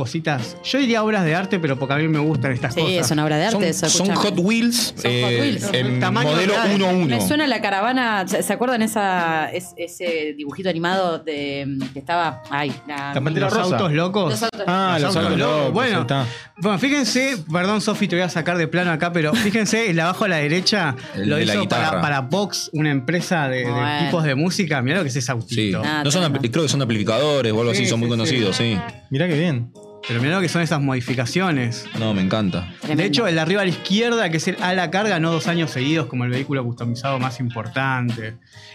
cositas. 0.00 0.56
Yo 0.64 0.78
diría 0.78 1.02
obras 1.02 1.24
de 1.24 1.34
arte, 1.34 1.58
pero 1.58 1.78
porque 1.78 1.94
a 1.94 1.96
mí 1.98 2.08
me 2.08 2.18
gustan 2.18 2.52
estas 2.52 2.74
Sí, 2.74 2.80
cosas. 2.80 2.96
es 3.06 3.10
una 3.10 3.24
obra 3.24 3.36
de 3.36 3.44
arte 3.44 3.54
Son, 3.56 3.64
eso, 3.64 3.88
son 3.88 4.06
escuchame. 4.10 4.30
Hot 4.36 4.38
Wheels, 4.44 4.94
Son 4.96 5.10
eh, 5.10 5.22
Hot 5.22 5.30
Wheels. 5.32 5.68
en 5.72 6.00
Tamaño 6.00 6.30
modelo 6.30 6.52
real. 6.54 6.80
1-1. 6.80 7.06
Me 7.06 7.20
suena 7.26 7.46
la 7.46 7.60
caravana. 7.60 8.26
¿Se 8.26 8.52
acuerdan 8.52 8.82
esa, 8.82 9.50
es- 9.52 9.74
ese 9.76 10.34
dibujito 10.36 10.68
animado 10.68 11.18
de 11.18 11.78
que 11.92 11.98
estaba. 11.98 12.42
Ay, 12.50 12.72
la. 12.88 13.12
Los 13.14 13.52
Rosa. 13.54 13.62
autos 13.76 13.92
locos. 13.92 14.30
Los 14.32 14.42
autos. 14.42 14.62
Ah, 14.66 14.98
los 15.00 15.14
autos 15.16 15.38
locos. 15.38 15.72
Bueno, 15.72 16.00
está. 16.02 16.26
Bueno, 16.58 16.78
fíjense, 16.78 17.36
perdón 17.50 17.80
Sofi, 17.80 18.06
te 18.08 18.16
voy 18.16 18.22
a 18.24 18.28
sacar 18.28 18.58
de 18.58 18.68
plano 18.68 18.90
acá, 18.90 19.12
pero 19.12 19.32
fíjense, 19.34 19.88
el 19.90 19.96
de 19.96 20.02
abajo 20.02 20.24
a 20.24 20.28
la 20.28 20.36
derecha 20.36 20.94
El 21.14 21.28
lo 21.30 21.36
de 21.36 21.44
hizo 21.44 21.68
para, 21.68 22.00
para 22.00 22.20
Vox, 22.20 22.70
una 22.74 22.90
empresa 22.90 23.48
de, 23.48 23.64
de 23.64 23.70
Bueno. 23.70 24.04
tipos 24.06 24.24
de 24.24 24.34
música. 24.34 24.82
Mirá 24.82 24.96
lo 24.98 25.02
que 25.04 25.08
es 25.08 25.16
ese 25.16 25.26
Sí. 25.26 25.32
autito. 25.32 25.82
Ah, 25.84 26.02
No 26.04 26.10
son, 26.10 26.30
creo 26.32 26.62
que 26.64 26.68
son 26.68 26.82
amplificadores 26.82 27.52
o 27.52 27.58
algo 27.60 27.70
así, 27.72 27.84
Sí, 27.84 27.86
son 27.90 28.00
muy 28.00 28.06
sí, 28.08 28.10
conocidos, 28.10 28.56
sí. 28.56 28.76
Mirá 29.10 29.26
qué 29.28 29.38
bien. 29.38 29.72
Pero 30.10 30.22
mirá 30.22 30.34
lo 30.34 30.40
que 30.40 30.48
son 30.48 30.60
esas 30.60 30.80
modificaciones. 30.80 31.86
No, 31.96 32.12
me 32.12 32.20
encanta. 32.20 32.68
Tremendo. 32.80 33.00
De 33.00 33.08
hecho, 33.08 33.28
el 33.28 33.36
de 33.36 33.40
arriba 33.42 33.62
a 33.62 33.64
la 33.64 33.70
izquierda, 33.70 34.28
que 34.28 34.38
es 34.38 34.48
el 34.48 34.60
a 34.60 34.74
la 34.74 34.90
carga, 34.90 35.20
no 35.20 35.30
dos 35.30 35.46
años 35.46 35.70
seguidos 35.70 36.06
como 36.06 36.24
el 36.24 36.30
vehículo 36.30 36.64
customizado 36.64 37.20
más 37.20 37.38
importante. 37.38 38.34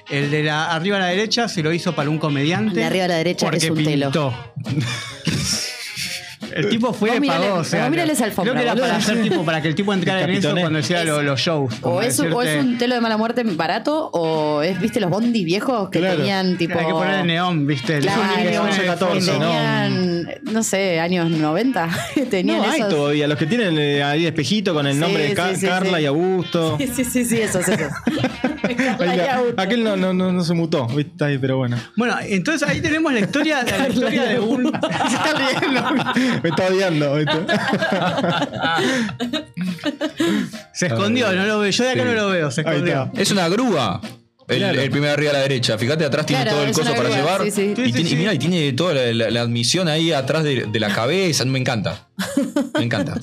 El 0.10 0.32
de 0.32 0.44
la 0.44 0.72
arriba 0.72 0.96
a 0.96 1.02
la 1.02 1.08
derecha 1.08 1.50
se 1.50 1.62
lo 1.62 1.74
hizo 1.74 1.94
para 1.94 2.10
un 2.10 2.20
comediante. 2.20 2.70
El 2.70 2.76
de 2.76 2.84
arriba 2.86 3.04
a 3.04 3.08
la 3.10 3.18
derecha 3.18 3.48
porque 3.48 3.58
es 3.58 3.70
un 3.70 3.84
telo. 3.84 4.12
El 6.56 6.70
tipo 6.70 6.94
fue 6.94 7.18
y 7.18 7.28
pagó. 7.28 7.56
O 7.56 7.64
sea, 7.64 7.90
mirale 7.90 8.14
esa 8.14 8.24
creo 8.24 8.30
alfombra, 8.32 8.54
que 8.56 8.62
era 8.62 8.72
boludo. 8.74 8.88
para, 8.88 8.98
hacer, 8.98 9.22
tipo, 9.22 9.46
para 9.46 9.62
que 9.62 9.68
el 9.68 9.76
tipo 9.76 9.94
entrara 9.94 10.22
en 10.22 10.30
eso 10.32 10.42
Capitoné. 10.42 10.62
cuando 10.62 10.80
hacía 10.80 11.02
Es- 11.02 11.06
lo- 11.08 11.22
los 11.22 11.40
shows. 11.40 11.74
O 11.82 12.02
es, 12.02 12.18
un, 12.20 12.32
o 12.34 12.42
es 12.42 12.48
decirte, 12.48 12.68
un 12.70 12.78
telo 12.78 12.96
de 12.96 13.02
mala 13.02 13.18
muerte 13.18 13.44
barato, 13.44 14.10
o 14.14 14.62
es, 14.62 14.80
viste, 14.80 15.00
los 15.00 15.10
bondis 15.10 15.44
viejos 15.46 15.90
que 15.90 16.00
Claro. 16.00 16.18
tenían 16.18 16.58
tipo. 16.58 16.80
Hay 16.80 16.86
que 16.86 16.92
poner 16.92 17.20
el 17.22 17.28
neón, 17.28 17.68
¿viste? 17.68 18.00
Claro, 18.00 18.22
neón 18.38 18.48
el 18.48 18.58
11, 18.72 18.86
14, 18.86 19.32
fondo. 19.32 19.46
¿no? 19.46 19.52
tenían, 19.52 20.30
no 20.44 20.64
sé, 20.64 21.00
años 21.00 21.30
90. 21.30 21.90
tenían 22.30 22.58
No, 22.62 22.64
hay 22.72 22.80
esos. 22.80 22.90
todavía. 22.94 23.28
Los 23.28 23.38
que 23.38 23.46
tienen 23.46 23.78
eh, 23.78 24.02
ahí 24.04 24.26
espejito 24.26 24.74
con 24.74 24.88
el 24.88 24.94
Sí, 24.94 25.00
nombre 25.00 25.24
de 25.24 25.30
sí, 25.30 25.36
Ca- 25.36 25.56
sí, 25.56 25.66
Carla 25.66 25.98
sí. 25.98 26.04
y 26.04 26.06
Augusto. 26.08 26.78
Sí, 26.86 26.88
sí, 26.96 27.04
sí, 27.06 27.26
sí, 27.26 27.38
esos, 27.42 27.68
esos. 27.68 27.92
Augusto. 28.66 29.62
aquel 29.62 29.84
no, 29.84 29.96
no, 29.96 30.14
no, 30.14 30.32
no 30.32 30.44
se 30.44 30.54
mutó, 30.54 30.88
¿viste? 30.88 31.24
Ahí, 31.26 31.38
pero 31.38 31.58
bueno. 31.58 31.78
Bueno, 31.96 32.16
entonces 32.22 32.68
ahí 32.68 32.82
tenemos 32.82 33.12
la 33.14 33.20
historia, 33.20 33.64
la 33.64 33.88
historia 33.90 34.24
de 34.24 34.40
un. 34.40 34.64
Se 34.72 35.16
está 35.16 35.34
riendo. 35.60 36.42
Me 36.46 36.50
está 36.50 36.68
odiando. 36.68 37.16
¿viste? 37.16 37.34
Se 40.74 40.86
escondió, 40.88 41.32
no 41.34 41.46
lo 41.46 41.60
veo. 41.60 41.72
Yo 41.72 41.84
de 41.84 41.90
acá 41.92 42.02
Sí. 42.02 42.08
no 42.08 42.14
lo 42.14 42.30
veo, 42.30 42.52
se 42.52 42.62
escondió. 42.62 43.12
Es 43.16 43.32
una 43.32 43.48
grúa. 43.50 44.00
El, 44.48 44.58
Claro. 44.60 44.80
el 44.80 44.92
primer 44.92 45.10
arriba 45.10 45.32
a 45.32 45.34
la 45.34 45.40
derecha. 45.40 45.76
Fíjate, 45.76 46.06
atrás 46.06 46.28
tiene 46.28 46.44
Claro, 46.44 46.58
todo 46.58 46.68
el 46.68 46.74
coso 46.74 46.92
para 46.92 47.04
grúa, 47.10 47.16
llevar. 47.18 47.42
sí, 47.46 47.50
sí. 47.52 47.74
Sí, 47.76 47.82
Y, 47.82 47.86
sí, 47.86 47.92
tiene, 47.94 48.02
y 48.02 48.12
sí. 48.12 48.16
mira, 48.16 48.34
y 48.36 48.38
tiene 48.38 48.74
toda 48.74 48.94
la, 48.94 49.12
la- 49.12 49.32
la 49.32 49.42
admisión 49.42 49.88
ahí 49.88 50.12
atrás 50.12 50.44
de, 50.44 50.66
de 50.72 50.80
la 50.80 50.90
cabeza. 50.94 51.46
Me 51.46 51.58
encanta. 51.58 52.08
Me 52.78 52.84
encanta. 52.84 53.16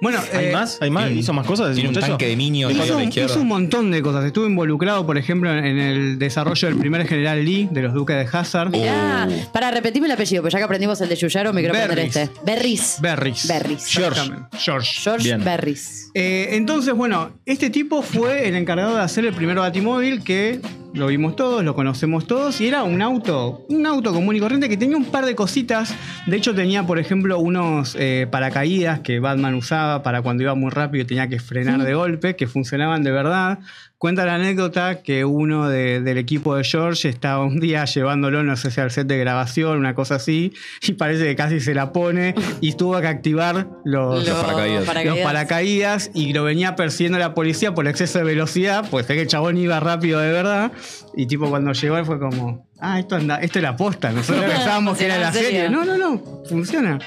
Bueno, 0.00 0.18
¿Hay 0.32 0.46
eh, 0.46 0.52
más? 0.52 0.78
¿Hay 0.80 0.90
más? 0.90 1.10
¿Hizo 1.10 1.32
más 1.32 1.46
cosas? 1.46 1.74
Tiene 1.74 1.88
un 1.90 1.94
muchacho? 1.94 2.12
tanque 2.12 2.26
de 2.26 2.32
a 2.32 2.70
Hizo, 2.70 3.00
izquierda. 3.00 3.30
hizo 3.32 3.40
un 3.40 3.48
montón 3.48 3.90
de 3.90 4.00
cosas. 4.02 4.24
Estuvo 4.24 4.46
involucrado, 4.46 5.04
por 5.04 5.18
ejemplo, 5.18 5.50
en 5.54 5.78
el 5.78 6.18
desarrollo 6.18 6.68
del 6.68 6.78
primer 6.78 7.06
general 7.06 7.44
Lee 7.44 7.68
de 7.70 7.82
los 7.82 7.92
Duques 7.92 8.16
de 8.16 8.36
Hazard. 8.38 8.70
Mirá, 8.70 9.28
Oh. 9.30 9.52
para 9.52 9.70
repetirme 9.70 10.06
el 10.06 10.12
apellido, 10.12 10.42
pues 10.42 10.52
ya 10.52 10.58
que 10.58 10.64
aprendimos 10.64 11.00
el 11.00 11.08
de 11.08 11.16
Yuyaro, 11.16 11.52
me 11.52 11.60
quiero 11.60 11.76
aprender 11.76 11.98
este. 12.06 12.30
Berris. 12.44 12.96
Berris. 13.00 13.46
Berris. 13.46 13.86
George. 13.86 14.20
George. 14.58 15.00
George 15.02 15.24
Bien. 15.24 15.44
Berris. 15.44 16.10
Eh, 16.14 16.48
entonces, 16.52 16.94
bueno, 16.94 17.30
este 17.44 17.68
tipo 17.70 18.02
fue 18.02 18.48
el 18.48 18.56
encargado 18.56 18.96
de 18.96 19.02
hacer 19.02 19.24
el 19.26 19.34
primer 19.34 19.58
batimóvil 19.58 20.22
que 20.24 20.60
lo 20.94 21.06
vimos 21.06 21.36
todos, 21.36 21.64
lo 21.64 21.74
conocemos 21.74 22.26
todos, 22.26 22.60
y 22.60 22.68
era 22.68 22.82
un 22.82 23.02
auto, 23.02 23.64
un 23.68 23.86
auto 23.86 24.12
común 24.12 24.36
y 24.36 24.40
corriente 24.40 24.68
que 24.68 24.76
tenía 24.76 24.96
un 24.96 25.06
par 25.06 25.24
de 25.24 25.34
cositas. 25.34 25.94
De 26.26 26.36
hecho, 26.36 26.54
tenía, 26.54 26.86
por 26.86 26.98
ejemplo, 26.98 27.38
unos 27.38 27.96
eh, 27.98 28.26
paracaídas 28.30 29.00
que 29.00 29.20
Batman 29.20 29.54
usaba 29.54 30.02
para 30.02 30.22
cuando 30.22 30.42
iba 30.42 30.54
muy 30.54 30.70
rápido 30.70 31.04
y 31.04 31.06
tenía 31.06 31.28
que 31.28 31.38
frenar 31.38 31.82
de 31.82 31.94
golpe, 31.94 32.36
que 32.36 32.46
funcionaban 32.46 33.02
de 33.02 33.10
verdad. 33.10 33.60
Cuenta 34.00 34.24
la 34.24 34.36
anécdota 34.36 35.02
que 35.02 35.26
uno 35.26 35.68
de- 35.68 36.00
del 36.00 36.16
equipo 36.16 36.56
de 36.56 36.64
George 36.64 37.06
estaba 37.06 37.44
un 37.44 37.60
día 37.60 37.84
llevándolo, 37.84 38.42
no 38.42 38.56
sé 38.56 38.70
si 38.70 38.80
al 38.80 38.90
set 38.90 39.06
de 39.06 39.18
grabación, 39.18 39.76
una 39.76 39.94
cosa 39.94 40.14
así, 40.14 40.54
y 40.80 40.92
parece 40.94 41.24
que 41.24 41.36
casi 41.36 41.60
se 41.60 41.74
la 41.74 41.92
pone 41.92 42.34
y 42.62 42.72
tuvo 42.72 42.98
que 43.02 43.08
activar 43.08 43.68
los, 43.84 44.26
Los 44.26 44.38
paracaídas. 44.42 45.04
los 45.04 45.18
paracaídas 45.18 46.10
y 46.14 46.32
lo 46.32 46.44
venía 46.44 46.76
persiguiendo 46.76 47.18
la 47.18 47.34
policía 47.34 47.74
por 47.74 47.86
exceso 47.86 48.16
de 48.20 48.24
velocidad, 48.24 48.86
pues 48.90 49.04
sé 49.04 49.16
que 49.16 49.20
el 49.20 49.26
chabón 49.28 49.58
iba 49.58 49.78
rápido 49.80 50.18
de 50.18 50.32
verdad. 50.32 50.72
Y 51.14 51.26
tipo 51.26 51.50
cuando 51.50 51.72
llegó 51.72 52.02
fue 52.06 52.18
como, 52.18 52.66
ah, 52.80 52.98
esto 53.00 53.16
anda, 53.16 53.36
esto 53.36 53.58
es 53.58 53.62
la 53.64 53.76
posta. 53.76 54.12
Nosotros 54.12 54.44
pensábamos 54.50 54.96
que 54.96 55.04
era 55.04 55.18
la 55.18 55.30
serie. 55.30 55.68
No, 55.68 55.84
no, 55.84 55.98
no, 55.98 56.22
funciona. 56.48 56.98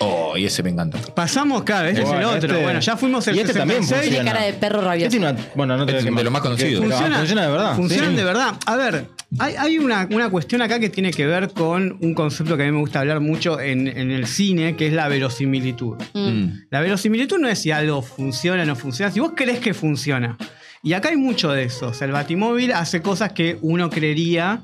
Oh, 0.00 0.36
y 0.36 0.44
ese 0.44 0.62
me 0.62 0.70
encanta. 0.70 0.98
Pasamos, 1.14 1.64
claro, 1.64 1.88
este 1.88 2.02
es 2.02 2.06
el 2.08 2.14
Bueno, 2.14 2.30
otro. 2.30 2.48
este- 2.52 2.62
Bueno, 2.62 2.80
ya 2.80 2.96
fuimos 2.96 3.26
el 3.28 3.36
y 3.36 3.40
este 3.40 3.54
también 3.54 3.80
66. 3.82 4.14
Tiene 4.14 4.30
cara 4.30 4.44
de 4.46 4.52
perro 4.52 4.80
rabioso. 4.80 5.06
Este 5.06 5.18
tiene 5.18 5.32
una- 5.32 5.48
bueno, 5.56 5.76
no 5.76 5.86
te 5.86 5.96
Es 5.96 6.04
voy 6.04 6.12
a 6.12 6.16
de 6.16 6.24
los 6.24 6.32
más 6.32 6.42
conocidos. 6.42 6.82
Que- 6.84 6.88
Funciona, 6.88 7.16
funciona 7.18 7.42
de 7.42 7.50
verdad. 7.50 7.76
Funcionan 7.76 8.10
sí. 8.10 8.16
de 8.16 8.24
verdad. 8.24 8.54
A 8.66 8.76
ver, 8.76 9.06
hay, 9.40 9.54
hay 9.56 9.78
una, 9.78 10.06
una 10.12 10.30
cuestión 10.30 10.62
acá 10.62 10.78
que 10.78 10.88
tiene 10.88 11.10
que 11.10 11.26
ver 11.26 11.50
con 11.52 11.96
un 12.00 12.14
concepto 12.14 12.56
que 12.56 12.62
a 12.62 12.66
mí 12.66 12.72
me 12.72 12.78
gusta 12.78 13.00
hablar 13.00 13.20
mucho 13.20 13.58
en, 13.60 13.88
en 13.88 14.10
el 14.12 14.26
cine, 14.26 14.76
que 14.76 14.86
es 14.86 14.92
la 14.92 15.08
verosimilitud. 15.08 15.96
Mm. 16.14 16.44
La 16.70 16.80
verosimilitud 16.80 17.38
no 17.38 17.48
es 17.48 17.58
si 17.58 17.70
algo 17.72 18.00
funciona 18.02 18.62
o 18.62 18.66
no 18.66 18.76
funciona, 18.76 19.10
si 19.10 19.18
vos 19.20 19.32
crees 19.34 19.58
que 19.58 19.74
funciona. 19.74 20.36
Y 20.82 20.92
acá 20.92 21.08
hay 21.08 21.16
mucho 21.16 21.50
de 21.50 21.64
eso. 21.64 21.88
O 21.88 21.92
sea, 21.94 22.06
el 22.06 22.12
batimóvil 22.12 22.70
hace 22.72 23.02
cosas 23.02 23.32
que 23.32 23.58
uno 23.62 23.90
creería 23.90 24.60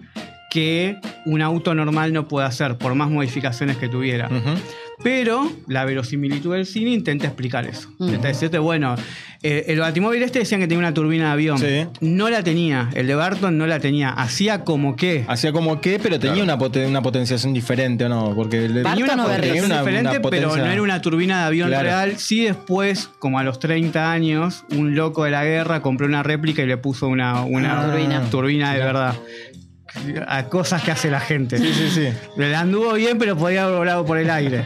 que 0.50 0.98
un 1.26 1.42
auto 1.42 1.74
normal 1.74 2.12
no 2.12 2.28
puede 2.28 2.46
hacer, 2.46 2.78
por 2.78 2.94
más 2.94 3.10
modificaciones 3.10 3.76
que 3.76 3.88
tuviera. 3.88 4.28
Ujú. 4.28 4.50
Pero 5.02 5.50
la 5.66 5.84
verosimilitud 5.84 6.54
del 6.54 6.66
cine 6.66 6.90
intenta 6.92 7.26
explicar 7.26 7.66
eso. 7.66 7.90
Intenta 7.98 8.28
decirte, 8.28 8.58
bueno, 8.58 8.94
eh, 9.42 9.64
el 9.68 9.80
batimóvil 9.80 10.22
este 10.22 10.38
decían 10.38 10.60
que 10.60 10.68
tenía 10.68 10.78
una 10.78 10.94
turbina 10.94 11.26
de 11.26 11.30
avión. 11.32 11.58
Sí. 11.58 11.86
No 12.00 12.30
la 12.30 12.42
tenía. 12.44 12.90
El 12.94 13.08
de 13.08 13.14
Barton 13.16 13.58
no 13.58 13.66
la 13.66 13.80
tenía. 13.80 14.10
Hacía 14.10 14.60
como 14.64 14.94
que. 14.94 15.24
Hacía 15.26 15.52
como 15.52 15.80
que, 15.80 15.98
pero 15.98 16.20
tenía 16.20 16.42
una, 16.44 16.56
poten- 16.58 16.86
una 16.88 17.02
potenciación 17.02 17.52
diferente, 17.52 18.04
¿o 18.04 18.08
no? 18.08 18.34
Porque 18.36 18.68
le- 18.68 18.82
Barton 18.82 19.00
Tenía 19.02 19.14
una 19.14 19.24
o 19.24 19.28
Berry. 19.28 19.40
potencia 19.48 19.62
Tenía 19.62 19.66
una- 19.66 19.78
diferente, 19.80 20.18
una 20.18 20.30
pero 20.30 20.56
no 20.56 20.66
era 20.72 20.82
una 20.82 21.00
turbina 21.00 21.38
de 21.40 21.44
avión 21.46 21.68
Claro. 21.68 21.84
real. 21.84 22.16
Sí, 22.18 22.44
después, 22.44 23.10
como 23.18 23.38
a 23.40 23.42
los 23.44 23.58
30 23.58 24.12
años, 24.12 24.64
un 24.70 24.94
loco 24.94 25.24
de 25.24 25.32
la 25.32 25.44
guerra 25.44 25.82
compró 25.82 26.06
una 26.06 26.22
réplica 26.22 26.62
y 26.62 26.66
le 26.66 26.76
puso 26.76 27.08
una, 27.08 27.42
una 27.42 27.80
Ah. 27.82 27.86
Turbina. 27.90 28.22
turbina 28.30 28.72
de 28.74 28.78
verdad. 28.78 29.16
A 30.26 30.44
cosas 30.46 30.82
que 30.82 30.90
hace 30.90 31.10
la 31.10 31.20
gente. 31.20 31.56
Sí, 31.58 31.72
sí, 31.72 31.88
sí. 31.90 32.08
Le 32.36 32.54
anduvo 32.54 32.94
bien, 32.94 33.16
pero 33.18 33.36
podía 33.36 33.64
haber 33.64 33.76
volado 33.78 34.04
por 34.04 34.18
el 34.18 34.28
aire. 34.30 34.64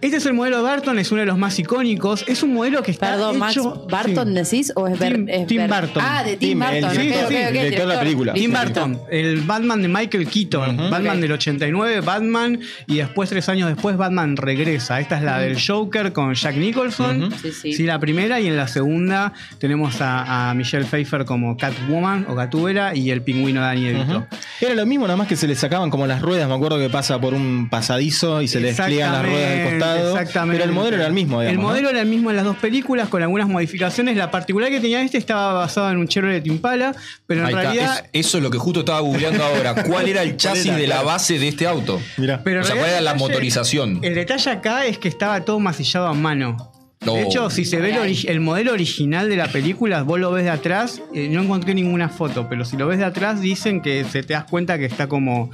Este 0.00 0.16
es 0.18 0.26
el 0.26 0.34
modelo 0.34 0.58
de 0.58 0.62
Barton, 0.62 0.98
es 0.98 1.10
uno 1.12 1.20
de 1.20 1.26
los 1.26 1.38
más 1.38 1.58
icónicos. 1.58 2.24
Es 2.26 2.42
un 2.42 2.54
modelo 2.54 2.82
que 2.82 2.90
está 2.90 3.10
Perdón, 3.12 3.38
Max, 3.38 3.56
hecho... 3.56 3.86
¿Barton 3.90 4.28
Sí. 4.28 4.34
decís 4.34 4.72
o 4.76 4.86
es, 4.86 4.98
Ber- 4.98 5.12
Tim- 5.14 5.28
es 5.28 5.46
Tim 5.46 5.58
Ber- 5.66 5.80
Burton. 5.80 6.02
Ah, 6.06 6.22
de 6.24 6.36
Tim, 6.36 6.50
Tim, 6.50 6.62
el 6.62 6.80
Burton. 6.84 6.90
director- 7.02 7.28
sí, 7.28 7.76
de 7.76 7.86
la 7.86 8.00
película. 8.00 8.32
Tim 8.34 8.50
Sí, 8.50 8.56
Burton, 8.56 9.00
el 9.10 9.40
Batman 9.42 9.82
de 9.82 9.88
Michael 9.88 10.26
Keaton, 10.28 10.76
Batman 10.90 11.16
Ok. 11.16 11.22
del 11.22 11.32
89, 11.32 12.00
Batman, 12.00 12.60
y 12.86 12.96
después, 12.96 13.28
tres 13.30 13.48
años 13.48 13.68
después, 13.68 13.96
Batman 13.96 14.36
regresa. 14.36 15.00
Esta 15.00 15.16
es 15.18 15.22
la 15.22 15.38
del 15.38 15.58
Joker 15.60 16.12
con 16.12 16.34
Jack 16.34 16.56
Nicholson. 16.56 17.24
Ujú. 17.24 17.36
Sí, 17.52 17.72
sí. 17.74 17.82
la 17.84 17.98
primera, 17.98 18.40
y 18.40 18.46
en 18.46 18.56
la 18.56 18.68
segunda 18.68 19.32
tenemos 19.58 20.00
a, 20.00 20.50
a 20.50 20.54
Michelle 20.54 20.84
Pfeiffer 20.84 21.24
como 21.24 21.56
Catwoman 21.56 22.26
o 22.28 22.34
Gatúbela 22.34 22.94
y 22.94 23.10
el 23.10 23.22
pingüino 23.22 23.60
Danny 23.60 23.84
DeVito. 23.86 24.18
Ujú. 24.18 24.26
Era 24.60 24.74
lo 24.74 24.86
mismo, 24.86 25.06
nada 25.06 25.16
más 25.16 25.26
que 25.28 25.36
se 25.36 25.46
le 25.48 25.54
sacaban 25.56 25.90
como 25.90 26.06
las 26.06 26.20
ruedas. 26.22 26.48
Me 26.48 26.54
acuerdo 26.54 26.78
que 26.78 26.88
pasa 26.90 27.20
por 27.20 27.34
un 27.34 27.68
pasadizo 27.70 28.42
y 28.42 28.48
se 28.48 28.60
le 28.60 28.68
despliegan 28.68 29.12
las 29.12 29.24
ruedas 29.26 29.59
costado. 29.64 30.10
Exactamente. 30.18 30.58
Pero 30.60 30.70
el 30.70 30.74
modelo 30.76 30.96
era 30.96 31.06
el 31.06 31.12
mismo, 31.12 31.40
digamos. 31.40 31.50
El 31.52 31.56
¿no? 31.62 31.68
modelo 31.68 31.90
era 31.90 32.00
el 32.00 32.06
mismo 32.08 32.30
en 32.30 32.36
las 32.36 32.44
dos 32.44 32.56
películas, 32.56 33.08
con 33.08 33.22
algunas 33.22 33.48
modificaciones. 33.48 34.16
La 34.16 34.30
particularidad 34.30 34.78
que 34.78 34.82
tenía 34.82 35.02
este 35.02 35.18
estaba 35.18 35.52
basado 35.52 35.90
en 35.90 35.98
un 35.98 36.08
Chevrolet 36.08 36.46
Impala, 36.46 36.94
pero 37.26 37.40
en 37.40 37.46
Ahí 37.46 37.52
está. 37.52 37.62
realidad. 37.62 38.04
Es- 38.12 38.26
eso 38.26 38.36
es 38.38 38.42
lo 38.42 38.50
que 38.50 38.58
justo 38.58 38.80
estaba 38.80 39.00
googleando 39.00 39.42
ahora. 39.44 39.74
¿Cuál 39.84 40.08
era 40.08 40.22
el 40.22 40.36
chasis 40.36 40.66
era? 40.66 40.76
de 40.76 40.86
la 40.86 41.02
base 41.02 41.38
de 41.38 41.48
este 41.48 41.66
auto? 41.66 42.00
Mirá. 42.16 42.40
pero 42.44 42.60
o 42.62 42.64
sea, 42.64 42.76
¿cuál 42.76 42.88
era 42.90 43.00
la 43.00 43.12
detalle- 43.14 43.18
motorización? 43.18 43.98
El 44.02 44.14
detalle 44.14 44.50
acá 44.50 44.86
es 44.86 44.98
que 44.98 45.08
estaba 45.08 45.44
todo 45.44 45.58
masillado 45.60 46.06
a 46.06 46.14
mano. 46.14 46.72
No. 47.04 47.14
De 47.14 47.22
hecho, 47.22 47.48
si 47.48 47.64
se 47.64 47.80
ve 47.80 47.94
el, 48.28 48.40
modelo 48.40 48.74
original 48.74 49.30
de 49.30 49.36
la 49.36 49.48
película, 49.48 50.02
vos 50.02 50.20
lo 50.20 50.30
ves 50.32 50.44
de 50.44 50.50
atrás, 50.50 51.00
eh, 51.14 51.30
no 51.30 51.42
encontré 51.42 51.72
ninguna 51.72 52.10
foto, 52.10 52.46
pero 52.46 52.66
si 52.66 52.76
lo 52.76 52.86
ves 52.88 52.98
de 52.98 53.06
atrás 53.06 53.40
dicen 53.40 53.80
que 53.80 54.04
se 54.04 54.22
te 54.22 54.34
das 54.34 54.44
cuenta 54.44 54.78
que 54.78 54.84
está 54.84 55.08
como 55.08 55.50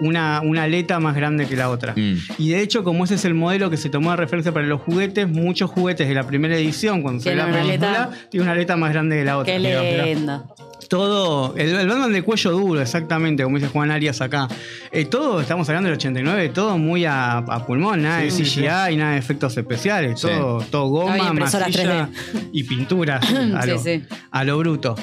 una, 0.00 0.42
una 0.42 0.64
aleta 0.64 1.00
más 1.00 1.16
grande 1.16 1.46
que 1.46 1.56
la 1.56 1.70
otra. 1.70 1.94
Mm. 1.96 2.18
Y 2.36 2.50
de 2.50 2.60
hecho, 2.60 2.84
como 2.84 3.04
ese 3.04 3.14
es 3.14 3.24
el 3.24 3.32
modelo 3.32 3.70
que 3.70 3.78
se 3.78 3.88
tomó 3.88 4.10
de 4.10 4.18
referencia 4.18 4.52
para 4.52 4.66
los 4.66 4.82
juguetes, 4.82 5.26
muchos 5.26 5.70
juguetes 5.70 6.06
de 6.06 6.14
la 6.14 6.26
primera 6.26 6.56
edición, 6.56 7.00
cuando 7.00 7.22
se 7.22 7.30
ve 7.30 7.36
la 7.36 7.46
película, 7.46 8.04
aleta. 8.04 8.10
tiene 8.28 8.44
una 8.44 8.52
aleta 8.52 8.76
más 8.76 8.92
grande 8.92 9.16
que 9.16 9.24
la 9.24 9.38
otra. 9.38 9.50
Qué 9.50 10.14
lindo. 10.14 10.51
Todo, 10.92 11.54
el, 11.56 11.70
el 11.74 11.88
Batman 11.88 12.12
de 12.12 12.20
cuello 12.20 12.50
duro, 12.50 12.78
exactamente, 12.82 13.42
como 13.44 13.56
dice 13.56 13.70
Juan 13.70 13.90
Arias 13.90 14.20
acá. 14.20 14.46
Eh, 14.90 15.06
todo, 15.06 15.40
estamos 15.40 15.66
hablando 15.70 15.88
del 15.88 15.96
89, 15.96 16.50
todo 16.50 16.76
muy 16.76 17.06
a, 17.06 17.38
a 17.38 17.64
pulmón, 17.64 18.02
nada 18.02 18.18
de 18.18 18.30
Sí, 18.30 18.44
sí, 18.44 18.60
CGI, 18.60 18.96
nada 18.98 19.12
de 19.12 19.16
efectos 19.18 19.56
especiales, 19.56 20.20
Sí. 20.20 20.28
todo, 20.28 20.60
todo 20.70 21.08
No, 21.08 21.16
y 21.16 21.18
goma, 21.18 21.30
impresoras 21.30 21.68
masilla 21.68 22.08
3D. 22.10 22.48
y 22.52 22.62
pintura 22.64 23.16
a, 23.56 23.62
Sí, 23.62 23.70
lo, 23.70 23.78
sí. 23.78 24.02
a 24.30 24.44
lo 24.44 24.58
bruto. 24.58 24.94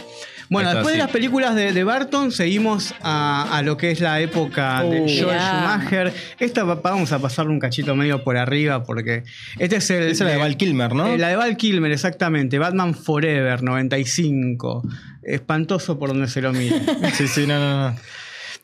Bueno, 0.50 0.70
está, 0.70 0.80
después 0.80 0.94
de 0.96 1.00
las 1.00 1.12
películas 1.12 1.54
de, 1.56 1.74
de 1.74 1.84
Barton, 1.84 2.32
seguimos 2.32 2.94
a, 3.02 3.56
a 3.56 3.62
lo 3.62 3.78
que 3.78 3.92
es 3.92 4.00
la 4.02 4.20
época 4.20 4.82
de. 4.84 5.00
Joel 5.02 5.36
Mirá. 5.38 5.52
Schumacher. 5.80 6.14
Esta 6.40 6.64
va- 6.64 6.76
vamos 6.76 7.12
a 7.12 7.20
pasarle 7.20 7.52
un 7.52 7.60
cachito 7.60 7.96
medio 7.96 8.24
por 8.24 8.36
arriba 8.38 8.84
porque 8.84 9.24
este 9.60 9.76
es 9.78 9.90
el... 9.92 10.04
Esa 10.10 10.24
era 10.24 10.34
de 10.34 10.40
Val 10.40 10.58
Kilmer, 10.58 10.94
¿no? 10.96 11.08
Eh, 11.08 11.18
la 11.20 11.28
de 11.30 11.36
Val 11.36 11.56
Kilmer, 11.56 11.92
exactamente. 11.92 12.58
Batman 12.58 12.96
Forever, 12.96 13.62
95. 13.62 14.84
Espantoso 15.24 16.00
por 16.00 16.10
donde 16.10 16.28
se 16.28 16.42
lo 16.42 16.52
mire. 16.52 16.82
Sí, 17.14 17.28
sí, 17.28 17.46
no, 17.46 17.60
no, 17.60 17.92
no. 17.92 17.96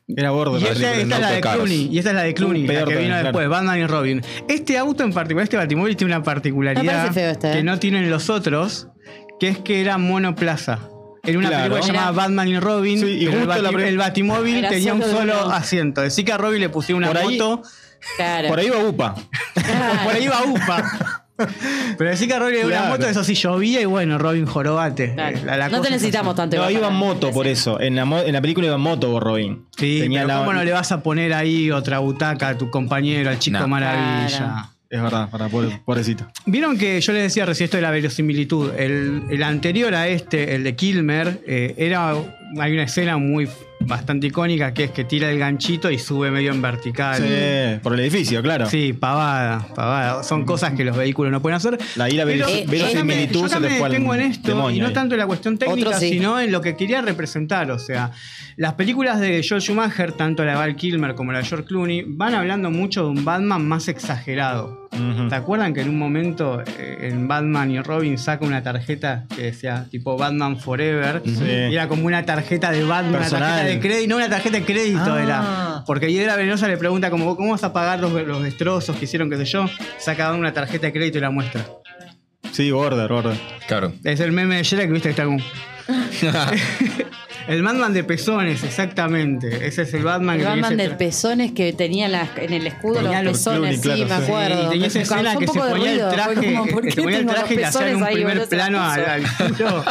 Era 0.08 0.30
gordo. 0.30 0.58
Y 0.60 0.62
la 0.62 0.70
esta, 0.70 0.94
esta 0.96 1.16
es 1.16 1.22
la 1.22 1.32
de. 1.32 1.42
Clooney. 1.42 1.90
Y 1.92 1.98
esta 1.98 2.10
es 2.12 2.16
la 2.16 2.24
de 2.24 2.34
Clooney, 2.34 2.64
Uh, 2.64 2.68
la 2.68 2.74
peor 2.74 2.88
que 2.90 2.96
vino 2.96 3.08
todavía, 3.08 3.24
después, 3.24 3.48
claro. 3.48 3.50
Batman 3.50 3.80
y 3.80 3.86
Robin. 3.88 4.22
Este 4.48 4.78
auto 4.78 5.04
en 5.04 5.14
particular, 5.14 5.44
este 5.44 5.58
Batimóvil, 5.58 5.96
tiene 5.96 6.14
una 6.16 6.24
particularidad 6.24 7.12
feo 7.12 7.32
este, 7.32 7.52
¿eh? 7.52 7.54
que 7.58 7.64
no 7.64 7.80
tienen 7.80 8.10
los 8.10 8.30
otros, 8.30 8.88
que 9.40 9.48
es 9.50 9.58
que 9.60 9.82
era 9.82 9.98
monoplaza. 9.98 10.80
Era 11.28 11.40
una 11.40 11.50
Claro. 11.50 11.74
película 11.76 11.94
llamada. 11.94 12.12
Batman 12.12 12.48
y 12.48 12.60
Robin. 12.60 13.00
Sí, 13.00 13.06
y 13.06 13.26
pero 13.26 13.32
el, 13.42 13.46
justo 13.48 13.62
la 13.72 13.88
el 13.88 13.98
Batimóvil 13.98 14.56
Era 14.58 14.70
tenía 14.70 14.94
un 14.94 15.02
solo 15.04 15.52
asiento. 15.52 16.02
Decía 16.02 16.26
que 16.26 16.32
a 16.34 16.38
Robin 16.38 16.60
le 16.62 16.70
pusieron 16.70 17.04
una 17.04 17.08
Por 17.08 17.18
ahí- 17.18 17.38
moto. 17.40 17.64
Claro. 18.18 18.48
Por 18.50 18.60
ahí 18.60 18.70
va 18.70 18.78
UPA. 18.84 19.16
Por 20.04 20.14
ahí 20.16 20.28
va 20.28 20.44
UPA. 20.44 21.22
Pero 21.98 22.10
decía 22.12 22.28
que 22.28 22.34
a 22.34 22.40
Robin 22.40 22.54
le 22.54 22.58
dio 22.60 22.68
una 22.68 22.78
Claro. 22.78 22.92
moto, 22.94 23.08
eso 23.10 23.24
sí 23.24 23.34
llovía 23.34 23.82
y 23.82 23.86
bueno, 23.86 24.18
Robin 24.18 24.46
jorobate. 24.46 25.14
Claro. 25.16 25.38
Eh, 25.38 25.42
la- 25.44 25.58
la 25.58 25.70
no 25.70 25.82
te 25.82 25.88
es 25.88 25.94
necesitamos 25.96 26.32
así. 26.32 26.38
tanto. 26.38 26.56
No, 26.58 26.70
iba 26.70 26.88
en 26.88 26.94
moto 26.94 27.32
por 27.32 27.46
eso. 27.48 27.80
En 27.82 27.96
la, 27.96 28.04
en 28.04 28.32
la 28.32 28.42
película 28.42 28.68
iba 28.68 28.76
en 28.76 28.82
moto 28.82 29.12
por 29.12 29.24
Robin. 29.24 29.66
Sí, 29.78 30.00
Tenía 30.02 30.22
pero 30.22 30.28
la- 30.34 30.40
¿cómo 30.40 30.54
no 30.54 30.64
le 30.64 30.72
vas 30.72 30.92
a 30.94 31.02
poner 31.04 31.34
ahí 31.34 31.72
otra 31.72 32.00
butaca 32.00 32.50
a 32.50 32.58
tu 32.58 32.70
compañero, 32.70 33.30
al 33.32 33.40
chico 33.40 33.58
No. 33.60 33.68
maravilla? 33.68 34.38
Claro. 34.38 34.70
Es 34.90 35.02
verdad, 35.02 35.30
para, 35.30 35.48
pobre- 35.50 35.82
pobrecito. 35.84 36.28
Vieron 36.46 36.78
que 36.78 37.02
yo 37.02 37.12
les 37.14 37.24
decía 37.24 37.46
recién 37.46 37.66
esto 37.66 37.78
de 37.78 37.82
la 37.84 37.92
verosimilitud. 37.92 38.72
El, 38.78 39.24
el 39.30 39.44
anterior 39.44 39.94
a 39.96 40.08
este, 40.08 40.56
el 40.56 40.64
de 40.64 40.76
Kilmer, 40.76 41.42
eh, 41.48 41.74
era. 41.78 42.14
Hay 42.60 42.74
una 42.74 42.84
escena 42.84 43.18
muy 43.18 43.50
bastante 43.80 44.28
icónica 44.28 44.74
que 44.74 44.86
es 44.86 44.92
que 44.92 45.04
tira 45.04 45.30
el 45.30 45.38
ganchito 45.38 45.92
y 45.92 46.00
sube 46.00 46.32
medio 46.32 46.52
en 46.52 46.62
vertical. 46.62 47.18
Sí, 47.22 47.80
por 47.84 47.94
el 47.94 48.00
edificio, 48.00 48.42
claro. 48.42 48.68
Sí, 48.70 48.94
pavada, 48.94 49.68
pavada. 49.76 50.24
Son 50.24 50.46
cosas 50.46 50.74
que 50.74 50.84
los 50.84 50.96
vehículos 50.98 51.32
no 51.32 51.42
pueden 51.42 51.58
hacer. 51.58 51.78
La 51.96 52.10
ira 52.10 52.24
Eh, 52.24 52.66
verosimilitud 52.68 53.42
yo 53.42 53.48
se 53.50 53.56
al 53.56 53.62
detengo 53.64 54.14
en 54.16 54.22
esto, 54.22 54.48
demonio 54.50 54.78
y 54.78 54.80
no 54.80 54.88
ahí. 54.88 54.94
tanto 54.94 55.16
en 55.16 55.20
la 55.20 55.28
cuestión 55.28 55.58
técnica, 55.58 56.00
sí. 56.00 56.10
sino 56.10 56.40
en 56.40 56.52
lo 56.52 56.62
que 56.62 56.76
quería 56.76 57.02
representar. 57.02 57.70
O 57.72 57.80
sea, 57.80 58.12
las 58.58 58.74
películas 58.74 59.20
de 59.20 59.46
Joel 59.48 59.62
Schumacher, 59.62 60.14
tanto 60.14 60.44
la 60.44 60.52
de 60.54 60.58
Val 60.58 60.76
Kilmer 60.76 61.14
como 61.16 61.32
la 61.32 61.40
de 61.40 61.46
George 61.46 61.66
Clooney, 61.68 62.06
van 62.08 62.34
hablando 62.34 62.72
mucho 62.72 63.04
de 63.04 63.10
un 63.10 63.24
Batman 63.26 63.68
más 63.68 63.88
exagerado. 63.88 64.86
¿Te 65.28 65.36
acuerdan 65.36 65.74
que 65.74 65.82
en 65.82 65.90
un 65.90 66.00
momento 66.00 66.62
eh, 66.80 67.10
en 67.12 67.28
Batman 67.28 67.70
y 67.70 67.82
Robin 67.82 68.18
saca 68.18 68.46
una 68.46 68.64
tarjeta 68.64 69.26
que 69.36 69.42
decía 69.42 69.88
tipo 69.92 70.16
Batman 70.18 70.58
Forever? 70.58 71.22
Sí. 71.26 71.44
Y 71.44 71.74
era 71.74 71.90
como 71.90 72.06
una 72.06 72.24
tarjeta 72.26 72.72
de 72.72 72.82
Batman, 72.86 73.20
Personal. 73.22 73.65
De 73.66 73.80
crédito, 73.80 74.10
no 74.10 74.16
una 74.18 74.30
tarjeta 74.30 74.58
de 74.58 74.64
crédito 74.66 75.14
Ah. 75.14 75.24
era. 75.24 75.84
Porque 75.86 76.12
Hiedra 76.12 76.36
Venenosa 76.36 76.68
le 76.68 76.78
pregunta 76.78 77.10
como, 77.10 77.36
¿cómo 77.36 77.52
vas 77.52 77.64
a 77.64 77.74
pagar 77.74 78.00
los, 78.00 78.12
los 78.12 78.42
destrozos 78.44 78.96
que 78.98 79.06
hicieron, 79.06 79.30
qué 79.30 79.38
sé 79.38 79.46
yo? 79.46 79.66
Saca 79.98 80.32
una 80.34 80.54
tarjeta 80.54 80.88
de 80.88 80.94
crédito 80.94 81.18
y 81.18 81.22
la 81.22 81.30
muestra. 81.32 81.66
Sí, 82.52 82.72
border, 82.72 83.08
border. 83.10 83.38
Claro. 83.68 83.92
Es 84.04 84.20
el 84.22 84.32
meme 84.32 84.58
de 84.58 84.64
Shrek, 84.64 84.90
viste 84.92 85.10
que 85.10 85.12
está 85.12 85.26
como... 85.26 85.40
el 87.48 87.62
Batman 87.62 87.94
de 87.94 88.04
pezones, 88.04 88.64
exactamente. 88.64 89.68
Ese 89.68 89.84
es 89.84 89.94
el 89.94 90.04
Batman 90.04 90.36
El 90.36 90.42
que 90.42 90.46
tenía 90.48 90.62
Batman 90.62 90.78
de 90.78 90.90
pezones 90.92 91.52
que 91.52 91.74
tenía 91.74 92.08
las- 92.08 92.30
en 92.38 92.54
el 92.54 92.66
escudo 92.66 93.02
Tenía 93.02 93.22
los 93.22 93.34
los 93.34 93.38
pezones, 93.44 93.82
Clooney, 93.82 94.02
sí, 94.02 94.06
claro, 94.08 94.22
me 94.22 94.26
sí. 94.26 94.32
acuerdo. 94.32 94.66
Y 94.66 94.70
tenía 94.70 94.88
esa 94.88 95.02
escena 95.02 95.36
que 95.36 95.48
se 95.48 95.54
ponía 95.60 95.72
el 95.74 95.78
ruido, 95.82 96.10
traje, 96.10 96.36
como, 96.54 96.66
¿por 96.72 96.82
que 96.82 96.88
qué 96.90 96.96
se 96.96 97.02
ponía 97.04 97.18
el 97.20 97.26
tengo 97.26 97.34
traje 97.38 97.54
y 97.54 97.58
le 97.58 97.66
hacían 97.66 97.96
un 97.98 98.06
primer? 98.06 98.40
Se 98.42 98.48
plano 98.48 98.78
la 98.80 98.94
al, 98.94 99.06
al 99.06 99.24
culo. 99.58 99.84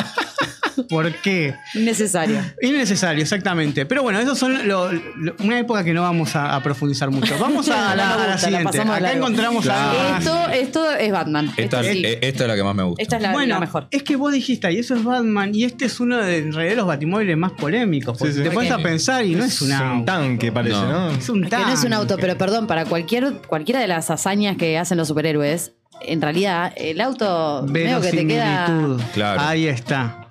¿Por 0.88 1.12
qué? 1.16 1.54
Innecesario. 1.75 2.40
Innecesario, 2.62 3.23
exactamente. 3.23 3.87
Pero 3.87 4.02
bueno, 4.02 4.19
eso 4.21 4.35
son 4.35 4.66
lo- 4.69 4.93
lo- 4.93 5.35
una 5.40 5.59
época 5.59 5.85
que 5.85 5.93
no 5.93 6.02
vamos 6.02 6.35
a, 6.37 6.54
a 6.54 6.62
profundizar 6.62 7.11
mucho. 7.11 7.37
Vamos 7.38 7.69
a 7.69 7.95
la, 7.95 8.07
No 8.07 8.12
a 8.14 8.16
la 8.16 8.16
gusta, 8.16 8.26
la 8.28 8.38
siguiente. 8.38 8.81
Acá 8.81 9.00
largo. 9.00 9.19
encontramos 9.19 9.64
Claro. 9.64 9.99
más. 10.11 10.19
Esto, 10.25 10.49
esto 10.50 10.90
es 10.95 11.12
Batman. 11.12 11.47
Esta, 11.57 11.81
Esto 11.81 11.93
sí. 11.93 12.02
eh, 12.04 12.19
esta 12.23 12.45
es 12.45 12.49
la 12.49 12.57
que 12.57 12.62
más 12.64 12.75
me 12.75 12.83
gusta. 12.83 13.02
Esta 13.02 13.16
es 13.16 13.23
la, 13.23 13.33
bueno, 13.33 13.54
la 13.54 13.61
mejor. 13.61 13.88
es 13.90 14.02
que 14.02 14.16
vos 14.16 14.33
dijiste, 14.33 14.73
y 14.73 14.78
eso 14.78 14.95
es 14.95 15.04
Batman, 15.04 15.54
y 15.54 15.64
este 15.64 15.85
es 15.87 16.00
uno 16.00 16.19
de, 16.19 16.38
en 16.38 16.52
realidad, 16.52 16.76
los 16.76 16.87
batimóviles 16.87 17.37
más 17.37 17.52
polémicos. 17.52 18.16
Porque 18.19 18.33
Sí, 18.33 18.38
sí. 18.40 18.45
te 18.45 18.50
pones 18.50 18.71
a 18.73 18.78
pensar 18.78 19.25
y 19.25 19.35
no 19.35 19.45
es, 19.45 19.61
un 19.62 19.69
una. 19.73 20.04
tanque, 20.04 20.50
parece, 20.52 20.76
No. 20.76 21.11
¿no? 21.11 21.11
Es 21.11 21.28
un 21.28 21.43
Que 21.45 21.50
no 21.57 21.69
es 21.69 21.76
un 21.76 21.81
tanque. 21.83 21.95
auto, 21.95 22.16
pero 22.21 22.37
perdón, 22.38 22.66
para 22.66 22.85
cualquier, 22.85 23.33
cualquiera 23.47 23.81
de 23.81 23.88
las 23.88 24.11
hazañas 24.11 24.57
que 24.57 24.78
hacen 24.78 24.99
los 24.99 25.09
superhéroes, 25.09 25.73
en 26.07 26.21
realidad 26.21 26.73
el 26.76 27.00
auto 27.00 27.64
medio 27.69 28.00
que 28.00 28.11
te 28.11 28.26
queda. 28.26 28.97
Claro. 29.14 29.40
Ahí 29.40 29.66
está. 29.69 30.24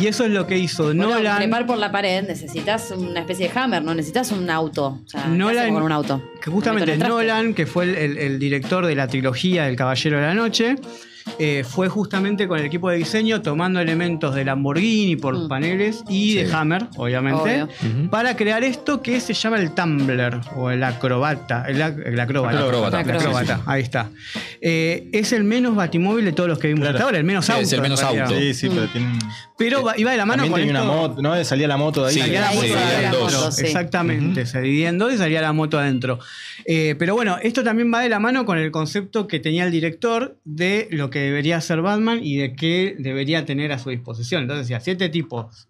Y 0.00 0.08
eso 0.08 0.24
es 0.24 0.32
lo 0.32 0.46
que 0.46 0.58
hizo 0.58 0.84
Bueno, 0.86 1.08
Nolan. 1.10 1.38
trepar 1.38 1.66
por 1.66 1.78
la 1.78 1.92
pared 1.92 2.24
necesitas 2.26 2.90
una 2.90 3.20
especie 3.20 3.48
de 3.48 3.58
hammer, 3.58 3.82
no 3.84 3.94
necesitas 3.94 4.32
un 4.32 4.50
auto. 4.50 5.00
O 5.04 5.08
sea, 5.08 5.22
¿qué 5.22 5.28
Nolan- 5.30 5.72
con 5.72 5.82
un 5.84 5.92
auto. 5.92 6.20
Que 6.42 6.50
justamente 6.50 6.92
el. 6.94 6.98
Nolan, 6.98 7.54
que 7.54 7.64
fue 7.66 7.84
el, 7.84 7.94
el- 7.94 8.18
el 8.18 8.38
director 8.40 8.84
de 8.86 8.94
la 8.96 9.06
trilogía 9.06 9.64
del 9.66 9.76
Caballero 9.76 10.16
de 10.18 10.22
la 10.26 10.34
Noche, 10.34 10.74
eh, 11.38 11.64
fue 11.68 11.88
justamente 11.88 12.46
con 12.46 12.58
el 12.58 12.64
equipo 12.66 12.90
de 12.90 12.96
diseño 12.98 13.42
tomando 13.42 13.80
elementos 13.80 14.34
de 14.34 14.44
Lamborghini 14.44 15.16
por 15.16 15.34
los 15.34 15.44
Mm. 15.44 15.48
paneles 15.48 16.04
y 16.08 16.34
de. 16.34 16.52
Hammer, 16.54 16.86
obviamente, 16.96 17.62
Obvio. 17.62 18.10
para 18.10 18.36
crear 18.36 18.62
esto 18.62 19.02
que 19.02 19.18
se 19.20 19.34
llama 19.34 19.58
el 19.58 19.72
Tumbler 19.72 20.40
o 20.56 20.70
el 20.70 20.82
acrobata. 20.84 21.64
El, 21.68 21.80
ac- 21.80 22.02
el 22.06 22.20
acróbata. 22.20 22.58
Acróbata. 22.64 23.00
El 23.00 23.10
acróbata, 23.10 23.54
Sí, 23.56 23.60
sí. 23.60 23.64
ahí 23.66 23.82
está. 23.82 24.10
Eh, 24.60 25.08
es 25.12 25.32
el 25.32 25.44
menos 25.44 25.74
batimóvil 25.74 26.24
de 26.24 26.32
todos 26.32 26.48
los 26.48 26.58
que 26.58 26.68
vimos 26.68 26.82
Claro. 26.82 26.96
hasta 26.96 27.04
ahora, 27.06 27.18
el 27.18 27.24
menos 27.24 27.46
Sí, 27.46 27.52
auto. 27.52 27.62
es 27.64 27.72
el 27.72 27.78
en 27.78 27.82
menos 27.82 28.00
realidad. 28.00 28.26
auto. 28.26 28.38
Sí, 28.38 28.54
sí, 28.54 28.68
pero 28.68 28.86
tiene. 28.88 29.18
Pero 29.56 29.84
iba 29.96 30.10
de 30.10 30.16
la 30.16 30.26
mano 30.26 30.42
con 30.48 30.54
tenía 30.54 30.70
una 30.72 30.80
esto- 30.80 30.92
moto, 30.94 31.22
¿no? 31.22 31.44
Salía 31.44 31.68
la 31.68 31.76
moto 31.76 32.02
de 32.02 32.08
ahí. 32.08 32.14
Sí, 32.14 32.20
Salía 32.20 32.40
la 32.40 32.50
moto 32.52 32.66
se 32.66 32.74
adentro. 32.76 33.52
sí. 33.52 33.62
Exactamente, 33.66 34.46
se 34.46 34.60
dividía 34.60 34.88
en 34.88 34.98
dos 34.98 35.12
y 35.12 35.16
salía 35.18 35.40
la 35.40 35.52
moto 35.52 35.78
adentro. 35.78 36.18
Eh, 36.66 36.94
pero 36.98 37.14
bueno, 37.14 37.36
esto 37.42 37.62
también 37.62 37.92
va 37.92 38.00
de 38.00 38.08
la 38.08 38.18
mano 38.18 38.44
con 38.44 38.58
el 38.58 38.70
concepto 38.70 39.26
que 39.28 39.38
tenía 39.40 39.64
el 39.64 39.70
director 39.70 40.36
de 40.44 40.88
lo 40.90 41.10
que 41.10 41.13
debería 41.20 41.60
ser 41.60 41.82
Batman 41.82 42.20
y 42.22 42.36
de 42.36 42.54
qué 42.54 42.96
debería 42.98 43.44
tener 43.44 43.72
a 43.72 43.78
su 43.78 43.90
disposición. 43.90 44.42
Entonces, 44.42 44.66
si 44.66 44.74
a 44.74 44.80
siete 44.80 45.08
tipos, 45.08 45.68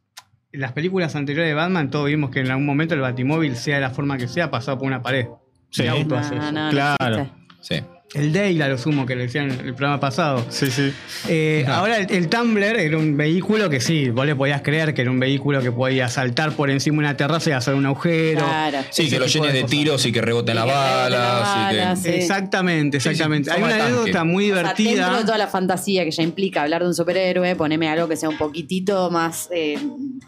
en 0.52 0.60
las 0.60 0.72
películas 0.72 1.16
anteriores 1.16 1.50
de 1.50 1.54
Batman, 1.54 1.90
todos 1.90 2.06
vimos 2.06 2.30
que 2.30 2.40
en 2.40 2.50
algún 2.50 2.66
momento 2.66 2.94
el 2.94 3.00
batimóvil, 3.00 3.56
sea 3.56 3.76
de 3.76 3.80
la 3.80 3.90
forma 3.90 4.16
que 4.18 4.28
sea, 4.28 4.50
pasaba 4.50 4.78
por 4.78 4.86
una 4.86 5.02
pared. 5.02 5.26
Sí. 5.70 5.82
El 5.82 5.88
auto 5.88 6.14
No, 6.14 6.16
hace 6.20 6.36
eso. 6.36 6.52
no, 6.52 6.64
no 6.64 6.70
Claro. 6.70 7.30
Sí. 7.60 7.76
El 8.12 8.32
Dale, 8.32 8.62
a 8.62 8.68
lo 8.68 8.78
sumo, 8.78 9.06
que 9.06 9.16
le 9.16 9.22
decían 9.24 9.50
en 9.50 9.58
el 9.66 9.74
programa 9.74 9.98
pasado. 9.98 10.44
Sí, 10.48 10.70
sí. 10.70 10.92
Eh, 11.28 11.64
Ahora 11.66 11.96
el, 11.98 12.08
el 12.12 12.28
Tumbler 12.28 12.76
era 12.76 12.96
un 12.96 13.16
vehículo 13.16 13.68
que 13.68 13.80
sí, 13.80 14.10
vos 14.10 14.24
le 14.24 14.36
podías 14.36 14.62
creer 14.62 14.94
que 14.94 15.02
era 15.02 15.10
un 15.10 15.18
vehículo 15.18 15.60
que 15.60 15.72
podía 15.72 16.08
saltar 16.08 16.52
por 16.52 16.70
encima 16.70 16.94
de 17.02 17.08
una 17.08 17.16
terraza 17.16 17.50
y 17.50 17.52
hacer 17.54 17.74
un 17.74 17.86
agujero. 17.86 18.44
Claro. 18.44 18.78
Sí, 18.90 19.10
que 19.10 19.18
lo 19.18 19.26
tipo 19.26 19.44
llenes 19.44 19.60
de 19.62 19.68
tiros 19.68 20.06
y 20.06 20.12
que 20.12 20.20
reboten 20.20 20.54
las 20.54 20.64
balas. 20.66 21.70
que-. 22.02 22.08
Sí. 22.12 22.16
Exactamente, 22.16 23.00
Sí, 23.00 23.04
sí, 23.04 23.08
exactamente. 23.10 23.50
Hay 23.50 23.62
una 23.62 23.74
anécdota 23.84 24.22
muy 24.22 24.44
O 24.52 24.54
sea, 24.54 24.62
dentro 24.62 24.76
divertida. 24.84 25.18
de 25.18 25.24
toda 25.24 25.38
la 25.38 25.48
fantasía 25.48 26.04
que 26.04 26.12
ya 26.12 26.22
implica 26.22 26.62
hablar 26.62 26.82
de 26.82 26.88
un 26.88 26.94
superhéroe, 26.94 27.56
poneme 27.56 27.88
algo 27.88 28.06
que 28.06 28.16
sea 28.16 28.28
un 28.28 28.38
poquitito 28.38 29.10
más 29.10 29.48
eh, 29.52 29.76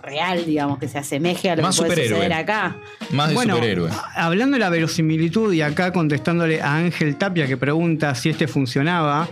real, 0.02 0.44
digamos, 0.46 0.78
que 0.78 0.88
se 0.88 0.98
asemeje 0.98 1.50
a 1.50 1.56
lo 1.56 1.62
Más 1.62 1.78
que 1.80 1.86
puede 1.86 2.08
suceder 2.08 2.32
acá. 2.32 2.76
Más 3.10 3.28
de 3.28 3.34
bueno, 3.34 3.54
superhéroe. 3.54 3.90
hablando 4.14 4.54
de 4.56 4.60
la 4.60 4.70
verosimilitud 4.70 5.52
y 5.52 5.62
acá 5.62 5.92
contestándole 5.92 6.60
a 6.62 6.76
Ángel 6.76 7.16
Tapia 7.16 7.46
que 7.46 7.56
pregunta 7.56 8.14
si 8.14 8.28
este 8.30 8.46
funcionaba, 8.48 9.28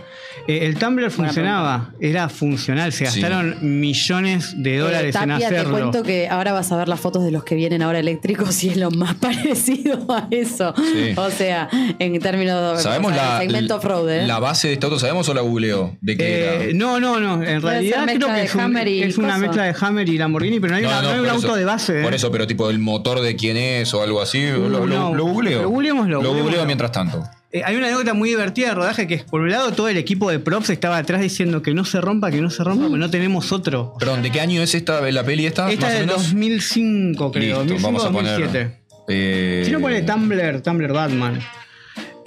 eh, 0.47 0.59
el 0.65 0.75
Tumblr 0.77 1.09
funcionaba, 1.11 1.91
era 1.99 2.29
funcional, 2.29 2.91
se 2.91 3.05
Sí. 3.05 3.21
gastaron 3.21 3.57
millones 3.61 4.53
de 4.61 4.77
dólares 4.77 5.15
Eh, 5.15 5.19
en 5.23 5.29
Tapia, 5.29 5.49
te 5.49 5.55
hacerlo. 5.57 5.71
cuento 5.71 6.03
que 6.03 6.27
ahora 6.27 6.51
vas 6.53 6.71
a 6.71 6.77
ver 6.77 6.87
las 6.87 6.99
fotos 6.99 7.23
de 7.23 7.31
los 7.31 7.43
que 7.43 7.55
vienen 7.55 7.81
ahora 7.81 7.99
eléctricos 7.99 8.63
y 8.63 8.69
es 8.69 8.77
lo 8.77 8.91
más 8.91 9.15
parecido 9.55 10.05
a 10.11 10.27
eso. 10.31 10.73
Sí. 10.77 11.13
O 11.15 11.29
sea, 11.31 11.69
en 11.99 12.19
términos 12.19 12.77
de 12.77 12.83
¿Sabemos 12.83 13.11
o 13.11 13.15
sea, 13.15 13.33
la, 13.33 13.39
segmento 13.39 13.79
fraude. 13.81 14.25
la 14.27 14.39
base 14.39 14.67
de 14.67 14.73
este 14.73 14.85
auto? 14.85 14.99
¿Sabemos 14.99 15.27
o 15.29 15.33
la 15.33 15.41
googleo? 15.41 15.97
¿De 16.01 16.17
qué 16.17 16.23
Eh, 16.25 16.63
era? 16.69 16.73
no, 16.73 16.99
no, 16.99 17.19
no. 17.19 17.43
En 17.43 17.61
realidad 17.61 18.05
creo 18.05 18.27
que 18.27 18.43
es, 18.43 18.55
un- 18.55 18.61
Hammer 18.61 18.87
y 18.87 19.03
es 19.03 19.17
una 19.17 19.37
mezcla 19.37 19.63
de 19.63 19.75
Hammer 19.79 20.07
y 20.09 20.17
Lamborghini, 20.17 20.59
pero 20.67 20.71
no 20.71 20.77
hay, 20.77 20.83
No, 20.83 20.89
una- 20.89 21.01
no, 21.01 21.07
no 21.07 21.13
hay 21.13 21.19
un 21.19 21.25
por 21.25 21.35
auto 21.35 21.47
eso- 21.47 21.55
de 21.55 21.65
base. 21.65 22.01
Por 22.01 22.13
¿eh? 22.13 22.15
eso, 22.15 22.31
pero 22.31 22.47
tipo 22.47 22.69
el 22.69 22.79
motor 22.79 23.21
de 23.21 23.35
quién 23.35 23.57
es 23.57 23.93
o 23.93 24.01
algo 24.01 24.21
así. 24.21 24.45
lo, 24.47 24.67
lo- 24.69 24.85
no. 24.87 25.13
lo 25.15 25.25
googleo. 25.25 25.61
Lo 25.63 26.21
Lo 26.21 26.33
googleo 26.33 26.65
mientras 26.65 26.91
tanto. 26.91 27.23
Eh, 27.51 27.61
hay 27.63 27.75
una 27.77 27.87
anécdota 27.87 28.13
muy 28.13 28.29
divertida 28.29 28.69
de 28.69 28.75
rodaje 28.75 29.07
que 29.07 29.13
es, 29.13 29.23
por 29.23 29.39
un 29.41 29.49
lado, 29.49 29.71
todo 29.71 29.87
el 29.87 29.95
equipo 29.95 30.29
de 30.29 30.39
props 30.39 30.69
estaba 30.71 30.97
atrás 30.97 31.21
diciendo 31.21 31.61
que 31.61 31.73
no 31.73 31.85
se 31.85 32.01
rompa, 32.01 32.29
que 32.29 32.41
no 32.41 32.49
se 32.49 32.63
rompa, 32.65 32.85
porque 32.87 32.99
no 32.99 33.09
tenemos 33.09 33.51
otro. 33.53 33.93
Perdón, 33.97 34.23
¿de 34.23 34.31
qué 34.31 34.41
año 34.41 34.61
es 34.61 34.75
esta 34.75 34.99
la 35.09 35.23
peli 35.23 35.45
esta? 35.45 35.71
Esta 35.71 35.87
es 35.87 35.93
o 35.93 35.97
del 35.99 36.07
menos. 36.07 36.23
2005, 36.23 37.31
creo. 37.31 37.63
Listo, 37.63 37.73
2005 37.75 37.87
vamos 37.87 38.05
a 38.05 38.11
poner. 38.11 38.39
2007. 38.41 38.77
eh, 39.07 39.61
Si 39.65 39.71
no 39.71 39.79
pone 39.79 40.01
Tumblr, 40.01 40.61
Tumblr 40.61 40.91
Batman. 40.91 41.39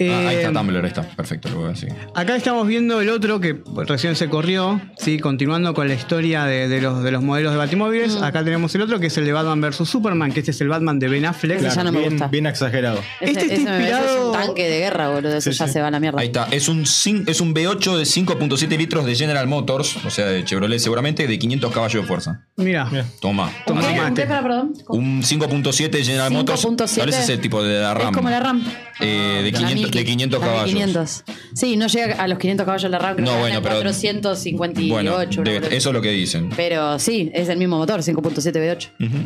Ah, 0.01 0.27
ahí 0.29 0.35
Eh, 0.35 0.41
está 0.43 0.53
Tumblr, 0.53 0.77
ahí 0.83 0.87
está. 0.87 1.01
Perfecto, 1.03 1.49
lo 1.49 1.55
voy 1.57 1.65
a 1.65 1.69
decir. 1.69 1.89
Acá 2.15 2.35
estamos 2.35 2.67
viendo 2.67 3.01
el 3.01 3.09
otro 3.09 3.39
que 3.39 3.61
recién 3.87 4.15
se 4.15 4.29
corrió, 4.29 4.79
¿sí? 4.97 5.19
continuando 5.19 5.73
con 5.73 5.87
la 5.87 5.93
historia 5.93 6.45
de, 6.45 6.67
de 6.67 6.81
los, 6.81 7.03
de 7.03 7.11
los 7.11 7.21
modelos 7.23 7.51
de 7.51 7.57
batimóviles. 7.57 8.15
Mm. 8.15 8.23
Acá 8.23 8.43
tenemos 8.43 8.73
el 8.75 8.81
otro 8.81 8.99
que 8.99 9.07
es 9.07 9.17
el 9.17 9.25
de 9.25 9.33
Batman 9.33 9.61
vs 9.61 9.87
Superman, 9.89 10.31
que 10.31 10.39
este 10.39 10.51
es 10.51 10.61
el 10.61 10.69
Batman 10.69 10.99
de 10.99 11.07
Ben 11.09 11.25
Affleck. 11.25 11.59
Ese 11.59 11.75
ya 11.75 11.83
no 11.83 11.91
me 11.91 11.99
bien, 11.99 12.11
gusta. 12.11 12.27
bien 12.27 12.45
exagerado. 12.45 12.99
Ese, 13.19 13.31
Este 13.31 13.41
está 13.41 13.53
ese 13.55 13.63
me 13.63 13.69
parece 13.69 13.91
inspirado- 13.95 14.27
un 14.27 14.33
tanque 14.33 14.69
de 14.69 14.79
guerra, 14.79 15.09
boludo. 15.09 15.35
Eso 15.37 15.51
Sí, 15.51 15.57
ya 15.57 15.67
sí. 15.67 15.73
se 15.73 15.81
va 15.81 15.87
a 15.87 15.91
la 15.91 15.99
mierda. 15.99 16.19
Ahí 16.21 16.27
está. 16.27 16.47
Es 16.51 16.69
un, 16.69 16.81
es 16.83 17.41
un 17.41 17.53
V8 17.53 17.97
de 17.97 18.03
5.7 18.05 18.77
litros 18.77 19.05
de 19.05 19.15
General 19.15 19.47
Motors, 19.47 19.97
o 20.05 20.09
sea, 20.09 20.27
de 20.27 20.43
Chevrolet 20.45 20.79
seguramente, 20.79 21.27
de 21.27 21.39
500 21.39 21.73
caballos 21.73 22.01
de 22.03 22.07
fuerza. 22.07 22.45
Mira. 22.55 22.89
Toma. 23.21 23.51
Toma 23.65 23.81
¿Un 23.81 24.13
perdón. 24.13 24.73
Un 24.89 25.21
5.7 25.23 25.89
de 25.89 26.03
General 26.03 26.31
Motors. 26.31 26.63
5.7. 26.65 26.95
Tal 26.97 27.05
vez 27.07 27.19
es 27.19 27.29
el 27.29 27.39
tipo 27.41 27.61
de 27.63 27.79
la 27.79 27.93
RAM. 27.93 28.09
Es 28.09 28.15
como 28.17 28.29
la 28.29 28.39
RAM. 28.39 28.63
Eh, 29.01 29.41
de, 29.43 29.51
La 29.51 29.57
500, 29.59 29.75
Milky, 29.75 29.88
de 29.97 30.05
500 30.05 30.39
la 30.39 30.45
caballos. 30.45 30.69
500. 30.69 31.23
Sí, 31.53 31.77
no 31.77 31.87
llega 31.87 32.15
a 32.21 32.27
los 32.27 32.37
500 32.37 32.65
caballos 32.65 32.91
la 32.91 32.99
RAM, 32.99 33.15
creo 33.15 33.25
No, 33.25 33.33
que 33.33 33.39
bueno, 33.39 33.61
pero- 33.61 33.75
458. 33.75 34.89
Bueno, 34.93 35.15
una 35.15 35.25
de- 35.51 35.59
cosa. 35.61 35.75
eso 35.75 35.89
es 35.89 35.93
lo 35.93 36.01
que 36.01 36.11
dicen. 36.11 36.49
Pero 36.55 36.99
sí, 36.99 37.31
es 37.33 37.49
el 37.49 37.57
mismo 37.57 37.77
motor, 37.77 38.01
5.7 38.03 38.59
V8. 38.59 38.89
Ujú. 38.99 39.17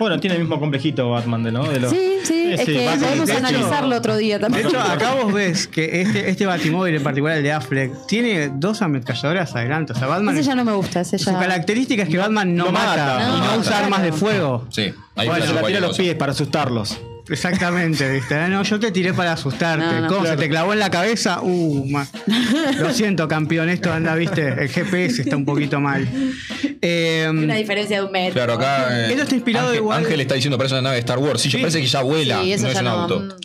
Bueno, 0.00 0.18
tiene 0.18 0.34
el 0.36 0.42
mismo 0.42 0.58
complejito 0.58 1.10
Batman 1.10 1.44
de, 1.44 1.52
¿no? 1.52 1.62
De 1.68 1.78
los- 1.78 1.92
Sí, 1.92 2.18
sí, 2.24 2.48
es 2.52 2.60
que 2.64 2.74
podemos 2.74 3.26
de 3.28 3.34
hecho- 3.34 3.46
analizarlo 3.46 3.96
otro 3.96 4.16
día 4.16 4.36
De 4.38 4.42
también. 4.44 4.66
hecho, 4.66 4.80
acá 4.80 5.14
vos 5.14 5.32
ves 5.32 5.68
que 5.68 6.00
este, 6.02 6.28
este 6.28 6.44
batimóvil 6.44 6.96
en 6.96 7.02
particular, 7.04 7.36
el 7.36 7.44
de 7.44 7.52
Affleck, 7.52 7.92
tiene 8.08 8.50
dos 8.52 8.82
ametralladoras 8.82 9.54
adelante. 9.54 9.92
O 9.92 9.96
sea, 9.96 10.08
Batman. 10.08 10.34
ese 10.36 10.48
ya 10.48 10.54
no 10.56 10.64
me 10.64 10.72
gusta, 10.72 11.00
ese 11.02 11.18
Su 11.18 11.30
ya. 11.30 11.38
característica 11.38 12.02
es 12.02 12.08
que 12.08 12.18
Batman 12.18 12.56
no, 12.56 12.64
no 12.66 12.72
mata, 12.72 12.86
mata. 12.96 13.22
y 13.22 13.40
no, 13.40 13.52
No, 13.54 13.60
usa 13.60 13.78
armas 13.78 14.02
de 14.02 14.12
fuego. 14.12 14.66
Sí, 14.70 14.92
ahí 15.14 15.28
Bueno, 15.28 15.46
se 15.46 15.52
la 15.54 15.62
tira 15.62 15.78
a 15.78 15.82
los 15.82 15.96
pies 15.96 16.14
para 16.16 16.32
asustarlos. 16.32 16.98
Exactamente, 17.28 18.10
¿viste? 18.10 18.34
Ah, 18.34 18.48
No, 18.48 18.62
yo 18.62 18.78
te 18.78 18.90
tiré 18.92 19.12
para 19.12 19.32
asustarte. 19.32 19.84
No, 19.84 20.00
no. 20.02 20.06
¿Cómo 20.08 20.20
Claro. 20.20 20.36
se 20.36 20.42
te 20.44 20.48
clavó 20.48 20.72
en 20.72 20.78
la 20.78 20.90
cabeza? 20.90 21.40
Uh, 21.42 21.84
ma- 21.90 22.06
Lo 22.78 22.92
siento, 22.92 23.26
campeón. 23.28 23.68
Esto 23.68 23.92
anda, 23.92 24.14
¿viste? 24.14 24.46
El 24.48 24.68
GPS 24.68 25.22
está 25.22 25.36
un 25.36 25.44
poquito 25.44 25.80
mal. 25.80 26.06
Eh, 26.82 27.26
Una 27.30 27.54
diferencia 27.56 27.98
de 28.00 28.06
un 28.06 28.12
metro. 28.12 28.34
Claro, 28.34 28.52
acá. 28.54 29.06
eh, 29.06 29.10
Esto 29.10 29.22
está 29.24 29.34
inspirado 29.34 29.66
Ángel, 29.68 29.80
igual- 29.82 29.98
Ángel 30.04 30.20
está 30.20 30.34
diciendo 30.34 30.56
parece 30.56 30.74
una 30.74 30.82
nave 30.82 30.94
de 30.96 31.00
Star 31.00 31.18
Wars. 31.18 31.40
Sí, 31.40 31.48
yo 31.48 31.58
Sí. 31.58 31.62
parece 31.62 31.80
que 31.80 31.86
ya 31.86 32.02
vuela. 32.02 32.42
Sí, 32.42 32.52
eso 32.52 32.64
no 32.64 32.70
es 32.70 32.78
un 32.78 32.84
no. 32.84 32.90
auto. 32.90 33.36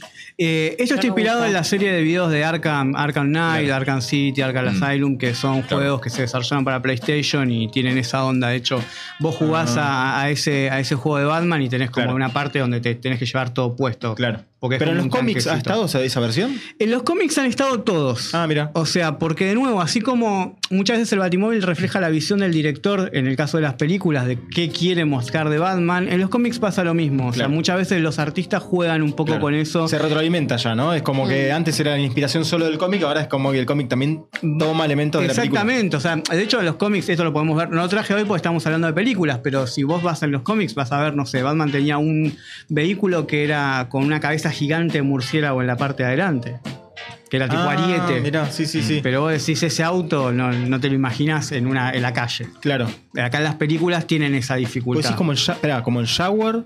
Eh, 0.43 0.75
esto 0.79 0.95
está 0.95 1.05
inspirado 1.05 1.45
en 1.45 1.53
la 1.53 1.63
serie 1.63 1.91
de 1.91 2.01
videos 2.01 2.31
de 2.31 2.43
Arkham, 2.43 2.95
Arkham 2.95 3.27
Knight, 3.27 3.65
Claro. 3.67 3.81
Arkham 3.81 4.01
City, 4.01 4.41
Arkham 4.41 4.65
Mm. 4.75 4.83
Asylum, 4.83 5.17
que 5.19 5.35
son 5.35 5.61
Claro. 5.61 5.77
juegos 5.77 6.01
que 6.01 6.09
se 6.09 6.23
desarrollaron 6.23 6.65
para 6.65 6.81
PlayStation 6.81 7.51
y 7.51 7.69
tienen 7.69 7.99
esa 7.99 8.25
onda. 8.25 8.47
De 8.49 8.55
hecho, 8.55 8.83
vos 9.19 9.35
jugás 9.35 9.77
a, 9.77 10.19
a 10.19 10.29
ese, 10.31 10.71
a 10.71 10.79
ese 10.79 10.95
juego 10.95 11.19
de 11.19 11.25
Batman 11.25 11.61
y 11.61 11.69
tenés 11.69 11.91
como 11.91 12.05
Claro. 12.05 12.15
una 12.15 12.29
parte 12.29 12.57
donde 12.57 12.81
te 12.81 12.95
tenés 12.95 13.19
que 13.19 13.25
llevar 13.27 13.53
todo 13.53 13.75
puesto. 13.75 14.15
Claro. 14.15 14.39
Porque 14.61 14.77
Pero 14.77 14.91
en 14.91 14.97
los 14.97 15.07
cómics 15.07 15.47
ha 15.47 15.57
estado 15.57 15.85
esa, 15.85 16.01
esa 16.01 16.19
versión. 16.19 16.55
En 16.77 16.91
los 16.91 17.01
cómics 17.01 17.35
han 17.39 17.47
estado 17.47 17.81
todos. 17.81 18.35
Ah, 18.35 18.45
mira. 18.45 18.69
O 18.75 18.85
sea, 18.85 19.17
porque 19.17 19.45
de 19.47 19.55
nuevo, 19.55 19.81
así 19.81 20.01
como 20.01 20.59
muchas 20.69 20.99
veces 20.99 21.11
el 21.13 21.19
Batimóvil 21.19 21.63
refleja 21.63 21.99
la 21.99 22.09
visión 22.09 22.39
del 22.41 22.53
director, 22.53 23.09
en 23.13 23.25
el 23.25 23.35
caso 23.35 23.57
de 23.57 23.63
las 23.63 23.73
películas, 23.73 24.27
de 24.27 24.37
qué 24.53 24.69
quiere 24.69 25.03
mostrar 25.03 25.49
de 25.49 25.57
Batman, 25.57 26.07
en 26.07 26.21
los 26.21 26.29
cómics 26.29 26.59
pasa 26.59 26.83
lo 26.83 26.93
mismo. 26.93 27.29
O 27.29 27.33
sea, 27.33 27.45
Claro. 27.45 27.53
muchas 27.55 27.77
veces 27.77 28.01
los 28.03 28.19
artistas 28.19 28.61
juegan 28.61 29.01
un 29.01 29.13
poco 29.13 29.29
Claro. 29.29 29.41
con 29.41 29.55
eso. 29.55 29.87
Se 29.87 29.97
retroalimenta 29.97 30.57
ya, 30.57 30.75
¿no? 30.75 30.93
Es 30.93 31.01
como 31.01 31.25
Mm. 31.25 31.29
que 31.29 31.51
antes 31.51 31.79
era 31.79 31.93
la 31.93 31.99
inspiración 31.99 32.45
solo 32.45 32.65
del 32.65 32.77
cómic, 32.77 33.01
ahora 33.01 33.21
es 33.21 33.27
como 33.27 33.51
que 33.51 33.57
el 33.59 33.65
cómic 33.65 33.87
también 33.89 34.25
toma 34.59 34.85
elementos 34.85 35.23
de 35.23 35.27
la 35.29 35.33
película. 35.33 35.61
Exactamente, 35.61 35.97
o 35.97 35.99
sea, 35.99 36.17
de 36.17 36.43
hecho 36.43 36.61
los 36.61 36.75
cómics, 36.75 37.09
esto 37.09 37.23
lo 37.23 37.33
podemos 37.33 37.57
ver, 37.57 37.69
no 37.71 37.77
lo 37.77 37.89
traje 37.89 38.13
hoy 38.13 38.25
porque 38.25 38.37
estamos 38.37 38.63
hablando 38.67 38.85
de 38.85 38.93
películas, 38.93 39.39
pero 39.43 39.65
si 39.65 39.81
vos 39.81 40.03
vas 40.03 40.21
en 40.21 40.31
los 40.31 40.43
cómics 40.43 40.75
vas 40.75 40.91
a 40.91 41.01
ver, 41.01 41.15
no 41.15 41.25
sé, 41.25 41.41
Batman 41.41 41.71
tenía 41.71 41.97
un 41.97 42.37
vehículo 42.69 43.25
que 43.25 43.43
era 43.43 43.87
con 43.89 44.03
una 44.03 44.19
cabeza 44.19 44.50
gigante 44.51 44.99
de 44.99 45.01
murciélago 45.03 45.61
en 45.61 45.67
la 45.67 45.77
parte 45.77 46.03
de 46.03 46.07
adelante, 46.09 46.59
que 47.29 47.37
era 47.37 47.47
tipo 47.47 47.61
Ah, 47.61 47.71
ariete. 47.71 48.21
Mirá, 48.21 48.51
sí, 48.51 48.65
sí, 48.65 48.81
sí. 48.81 48.99
Pero 49.01 49.21
vos 49.21 49.31
decís 49.31 49.61
ese 49.63 49.83
auto, 49.83 50.31
no, 50.31 50.51
no 50.51 50.79
te 50.79 50.89
lo 50.89 50.95
imaginas 50.95 51.51
en, 51.51 51.67
una, 51.67 51.91
en 51.91 52.01
la 52.01 52.13
calle. 52.13 52.47
Claro. 52.61 52.87
Acá 53.21 53.37
en 53.39 53.43
las 53.45 53.55
películas 53.55 54.05
tienen 54.07 54.35
esa 54.35 54.55
Pues 54.55 54.67
dificultad. 54.67 55.11
es 55.11 55.15
como 55.15 55.31
el, 55.31 55.37
espera, 55.37 55.81
como 55.83 55.99
el 56.01 56.05
Shower 56.07 56.63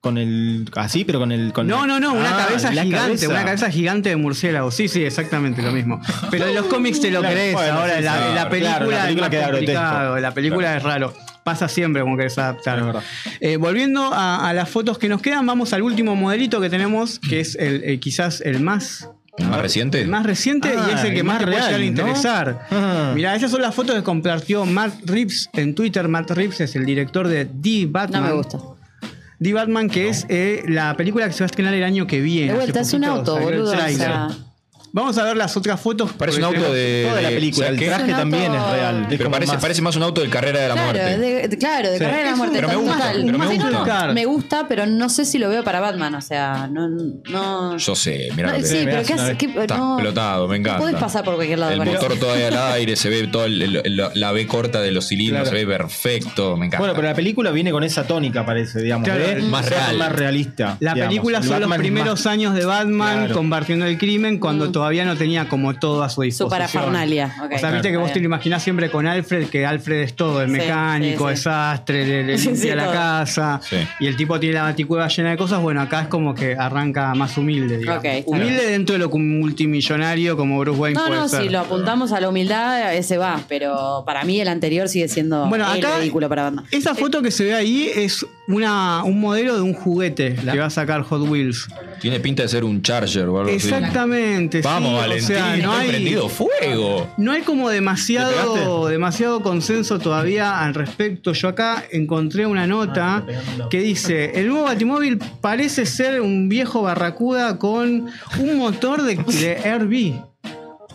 con 0.00 0.16
el. 0.16 0.70
Así, 0.76 1.04
pero 1.04 1.18
con 1.18 1.32
el. 1.32 1.52
Con 1.52 1.66
No, 1.66 1.84
no, 1.86 1.98
no, 1.98 2.12
una 2.14 2.30
Ah, 2.36 2.46
cabeza 2.46 2.70
gigante, 2.70 2.96
cabeza. 2.96 3.28
una 3.28 3.44
cabeza 3.44 3.68
gigante 3.70 4.08
de 4.10 4.16
murciélago. 4.16 4.70
Sí, 4.70 4.86
sí, 4.88 5.02
exactamente 5.04 5.60
lo 5.60 5.72
mismo. 5.72 6.00
Pero 6.30 6.46
en 6.46 6.54
los 6.54 6.66
cómics 6.66 7.00
te 7.00 7.10
lo 7.10 7.18
Claro, 7.20 7.34
crees, 7.34 7.54
bueno, 7.54 7.72
ahora 7.80 7.92
sí, 7.94 7.98
en 7.98 8.04
la, 8.04 8.48
película, 8.48 8.76
claro, 8.78 8.90
la 8.90 9.02
película 9.02 9.08
es 9.08 9.20
más 9.20 9.30
queda 9.30 9.50
complicado, 9.50 9.98
grotesco. 9.98 10.20
la 10.20 10.30
película 10.34 10.76
es 10.76 10.82
raro. 10.84 11.14
Pasa 11.48 11.68
siempre 11.68 12.02
como 12.02 12.16
querés 12.16 12.36
adaptar. 12.38 12.78
Es 12.78 12.84
verdad. 12.84 13.02
Eh, 13.40 13.56
volviendo 13.56 14.12
a, 14.12 14.48
a 14.48 14.52
las 14.52 14.68
fotos 14.68 14.98
que 14.98 15.08
nos 15.08 15.22
quedan, 15.22 15.46
vamos 15.46 15.72
al 15.72 15.82
último 15.82 16.14
modelito 16.14 16.60
que 16.60 16.68
tenemos, 16.68 17.18
que 17.18 17.40
es 17.40 17.54
el, 17.56 17.82
el- 17.84 18.00
quizás 18.00 18.40
el 18.42 18.60
más 18.60 19.08
¿Más 19.38 19.60
reciente? 19.62 20.00
el 20.02 20.08
más 20.08 20.26
reciente 20.26 20.68
Ah, 20.76 20.88
y 20.90 20.94
es 20.94 21.04
el 21.04 21.12
que 21.12 21.18
el 21.20 21.24
más 21.24 21.36
más 21.36 21.44
te 21.44 21.50
puede 21.52 21.58
real, 21.68 21.74
a 21.74 21.78
¿no? 21.78 21.84
interesar. 21.84 22.66
Ah. 22.70 23.12
Mirá, 23.14 23.34
esas 23.36 23.50
son 23.50 23.62
las 23.62 23.74
fotos 23.74 23.94
que 23.96 24.02
compartió 24.02 24.66
Matt 24.66 24.92
Reeves 25.06 25.48
en 25.54 25.74
Twitter. 25.74 26.06
Matt 26.08 26.30
Reeves 26.32 26.60
es 26.60 26.74
el 26.76 26.84
director 26.84 27.28
de 27.28 27.44
The 27.46 27.84
No 27.86 27.92
Batman. 27.92 28.22
me 28.24 28.32
gusta. 28.32 28.58
The 29.40 29.52
Batman, 29.52 29.88
que 29.88 30.08
es 30.08 30.26
eh, 30.28 30.64
la 30.66 30.96
película 30.96 31.26
que 31.28 31.32
se 31.32 31.40
va 31.40 31.44
a 31.44 31.50
estrenar 31.52 31.72
el 31.72 31.84
año 31.84 32.06
que 32.08 32.20
viene. 32.20 32.46
De 32.52 32.58
Hace 32.58 32.58
vuelta, 32.72 32.80
es 32.80 32.92
un 32.92 33.00
poquito 33.02 33.14
auto, 33.32 33.38
boludo. 33.40 33.70
O 33.70 33.74
tráiler. 33.74 33.96
sea, 34.08 34.28
Vamos 34.92 35.18
a 35.18 35.24
ver 35.24 35.36
las 35.36 35.56
otras 35.56 35.80
fotos. 35.80 36.12
Parece 36.12 36.38
un 36.38 36.44
porque 36.46 36.58
auto 36.58 36.72
de. 36.72 37.06
Toda 37.08 37.20
la 37.22 37.28
de- 37.28 37.34
película, 37.34 37.66
¿sabes 37.66 37.78
el 37.78 37.84
qué? 37.84 37.90
traje 37.90 38.04
Es 38.04 38.10
un 38.10 38.16
también 38.18 38.52
auto- 38.52 38.66
es 38.66 38.72
real. 38.80 39.00
Es 39.02 39.08
Pero 39.08 39.24
como 39.24 39.32
parece, 39.32 39.52
más- 39.52 39.60
parece 39.62 39.82
más 39.82 39.96
un 39.96 40.02
auto 40.02 40.20
de 40.22 40.28
carrera 40.30 40.60
de 40.60 40.68
la 40.68 40.74
Claro, 40.74 40.92
muerte. 40.92 41.18
de, 41.18 41.48
de- 41.48 41.58
claro, 41.58 41.88
de 41.90 41.98
Sí. 41.98 42.00
carrera 42.00 42.18
de 42.18 42.24
la 42.24 42.30
Es 42.30 42.36
muerte. 42.36 42.54
Pero 42.56 42.68
me 42.68 42.76
gusta, 42.76 43.10
pero 43.12 43.38
me 43.38 43.46
gusta. 43.46 43.70
no, 43.70 43.84
Claro. 43.84 44.14
Me 44.14 44.24
gusta, 44.24 44.66
pero 44.68 44.86
no 44.86 45.08
sé 45.08 45.24
si 45.24 45.38
lo 45.38 45.48
veo 45.48 45.62
para 45.64 45.80
Batman. 45.80 46.14
O 46.14 46.20
sea, 46.20 46.68
no. 46.70 46.88
no 46.88 47.76
Yo 47.76 47.94
sé, 47.94 48.28
mira. 48.36 48.56
no, 48.56 48.64
sí, 48.64 48.82
pero 48.84 49.02
¿qué 49.02 49.12
una 49.12 49.22
hace? 49.22 49.32
vez. 49.34 49.38
¿Qué- 49.38 49.60
Está 49.62 49.76
no, 49.76 49.94
explotado, 49.98 50.48
me 50.48 50.56
encanta. 50.56 50.80
Puedes 50.80 50.96
pasar 50.96 51.24
por 51.24 51.34
cualquier 51.36 51.58
lado 51.58 51.72
El 51.72 51.78
con 51.78 51.88
motor 51.88 52.12
eso. 52.12 52.20
todavía 52.20 52.48
al 52.48 52.58
aire, 52.74 52.96
se 52.96 53.08
ve 53.08 53.26
toda 53.26 53.46
el- 53.46 53.76
el- 53.84 54.02
la 54.14 54.32
B 54.32 54.46
corta 54.46 54.80
de 54.80 54.90
los 54.90 55.06
cilindros, 55.08 55.42
Claro. 55.48 55.58
se 55.58 55.64
ve 55.64 55.70
perfecto, 55.72 56.56
me 56.56 56.66
encanta. 56.66 56.78
Bueno, 56.78 56.94
pero 56.94 57.08
la 57.08 57.14
película 57.14 57.50
viene 57.50 57.70
con 57.70 57.84
esa 57.84 58.06
tónica, 58.06 58.44
parece, 58.46 58.80
digamos. 58.82 59.04
Claro, 59.06 59.26
de 59.26 59.42
más 59.42 59.64
ser 59.66 59.74
real. 59.78 59.98
Más 59.98 60.12
realista. 60.12 60.76
La 60.80 60.94
digamos. 60.94 61.10
película 61.14 61.38
El 61.38 61.44
son 61.44 61.52
los 61.52 61.60
Batman 61.68 61.80
es 61.80 61.82
primeros 61.82 62.26
años 62.26 62.54
de 62.54 62.64
Batman 62.64 63.18
Claro. 63.18 63.34
combatiendo 63.34 63.86
el 63.86 63.98
crimen 63.98 64.38
cuando 64.38 64.70
todavía 64.78 65.04
no 65.04 65.16
tenía 65.16 65.48
como 65.48 65.74
todo 65.74 66.02
a 66.04 66.08
su 66.08 66.16
Su 66.16 66.22
disposición. 66.22 66.50
parafernalia. 66.50 67.34
ok. 67.44 67.52
O 67.54 67.58
sea, 67.58 67.70
viste 67.72 67.90
que 67.90 67.96
vos 67.96 68.12
te 68.12 68.20
lo 68.20 68.26
imaginás 68.26 68.62
siempre 68.62 68.90
con 68.90 69.06
Alfred, 69.06 69.48
que 69.48 69.66
Alfred 69.66 70.02
es 70.02 70.14
todo, 70.14 70.40
el 70.40 70.48
Sí, 70.48 70.52
mecánico, 70.56 71.24
sí, 71.24 71.30
sí. 71.30 71.34
es 71.34 71.42
sastre, 71.42 72.06
le, 72.06 72.22
le 72.24 72.36
limpia 72.38 72.56
sí, 72.56 72.68
la 72.76 72.84
todo. 72.84 72.92
casa, 72.92 73.60
Sí. 73.62 73.76
y 74.00 74.06
el 74.06 74.16
tipo 74.16 74.38
tiene 74.38 74.54
la 74.54 74.62
baticueva 74.62 75.08
llena 75.08 75.30
de 75.30 75.36
cosas, 75.36 75.60
bueno, 75.60 75.80
acá 75.82 76.02
es 76.02 76.08
como 76.08 76.34
que 76.34 76.54
arranca 76.54 77.12
más 77.14 77.36
humilde, 77.36 77.78
digamos. 77.78 78.04
Humilde 78.26 78.66
dentro 78.70 78.92
de 78.94 79.00
lo 79.00 79.10
multimillonario 79.10 80.36
como 80.36 80.58
Bruce 80.60 80.78
Wayne 80.80 80.98
No, 81.00 81.06
puede 81.06 81.20
no, 81.20 81.28
ser. 81.28 81.42
si 81.42 81.48
lo 81.48 81.60
apuntamos 81.60 82.12
a 82.12 82.20
la 82.20 82.28
humildad, 82.28 82.94
ese 82.94 83.18
va. 83.18 83.40
Pero 83.48 84.02
para 84.06 84.24
mí 84.24 84.40
el 84.40 84.48
anterior 84.48 84.88
sigue 84.88 85.08
siendo 85.08 85.46
Bueno, 85.48 85.70
el 85.72 85.84
acá- 85.84 85.98
vehículo 85.98 86.28
para 86.28 86.44
Batman. 86.44 86.64
Esa 86.70 86.94
foto 86.94 87.22
que 87.22 87.30
se 87.30 87.44
ve 87.44 87.54
ahí 87.54 87.90
es 87.94 88.24
una, 88.48 89.04
un 89.04 89.20
modelo 89.20 89.56
de 89.56 89.60
un 89.60 89.74
juguete 89.74 90.34
que 90.34 90.58
va 90.58 90.66
a 90.66 90.70
sacar 90.70 91.02
Hot 91.02 91.28
Wheels. 91.28 91.68
Tiene 92.00 92.18
pinta 92.18 92.42
de 92.42 92.48
ser 92.48 92.64
un 92.64 92.80
Charger 92.80 93.28
o 93.28 93.40
algo 93.40 93.54
así. 93.54 93.68
Exactamente. 93.68 94.62
Vamos, 94.62 94.90
sí, 94.90 94.96
Valentín, 94.96 95.24
o 95.24 95.38
sea, 95.38 95.56
no 95.58 95.72
hay, 95.72 95.88
prendido 95.88 96.28
fuego. 96.30 97.12
No 97.18 97.32
hay 97.32 97.42
como 97.42 97.68
¿Te 97.68 97.74
demasiado, 97.74 98.88
demasiado 98.88 99.42
consenso 99.42 99.98
todavía 99.98 100.64
al 100.64 100.74
respecto. 100.74 101.34
Yo 101.34 101.48
acá 101.48 101.84
encontré 101.90 102.46
una 102.46 102.66
nota 102.66 103.24
que 103.70 103.80
dice, 103.80 104.32
el 104.40 104.48
nuevo 104.48 104.64
Batimóvil 104.64 105.18
parece 105.42 105.84
ser 105.84 106.22
un 106.22 106.48
viejo 106.48 106.80
barracuda 106.82 107.58
con 107.58 108.06
un 108.38 108.56
motor 108.56 109.02
de, 109.02 109.16
de 109.16 109.78
RV. 109.78 110.27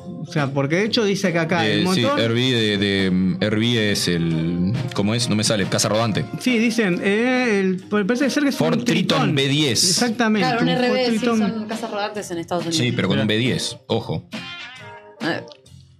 O 0.06 0.26
sea, 0.32 0.48
porque 0.54 0.78
de 0.78 0.86
hecho 0.86 1.04
dice 1.04 1.32
que 1.32 1.39
acá 1.39 1.66
el 1.66 1.84
De- 1.86 1.94
sí, 1.94 2.02
motor... 2.02 2.20
Herbie 2.20 2.54
de, 2.54 2.78
de- 2.78 3.38
Herbie 3.42 3.92
es 3.92 4.08
el. 4.08 4.74
¿Cómo 4.96 5.13
es? 5.16 5.30
No 5.30 5.36
me 5.36 5.44
sale. 5.44 5.66
Casa 5.66 5.89
rodante. 5.89 6.26
Sí, 6.39 6.58
dicen, 6.60 7.00
eh, 7.04 7.60
el- 7.60 7.84
parece 8.06 8.30
ser 8.30 8.44
que 8.44 8.50
es 8.50 8.56
Ford 8.56 8.78
un 8.80 8.86
Triton 8.86 9.36
Tritón. 9.36 9.38
B10. 9.38 9.70
Exactamente. 9.72 10.48
Claro, 10.48 10.62
un 10.63 10.70
RB, 10.70 11.06
sí, 11.06 11.18
Triton. 11.18 11.39
son 11.39 11.68
casas 11.68 11.92
rodantes 11.92 12.32
en 12.32 12.38
Estados 12.38 12.66
Unidos. 12.66 12.84
Sí, 12.86 12.92
pero 12.94 13.08
con 13.08 13.20
un 13.20 13.28
B10. 13.28 13.80
Ojo. 13.88 14.28
Eh, 15.22 15.42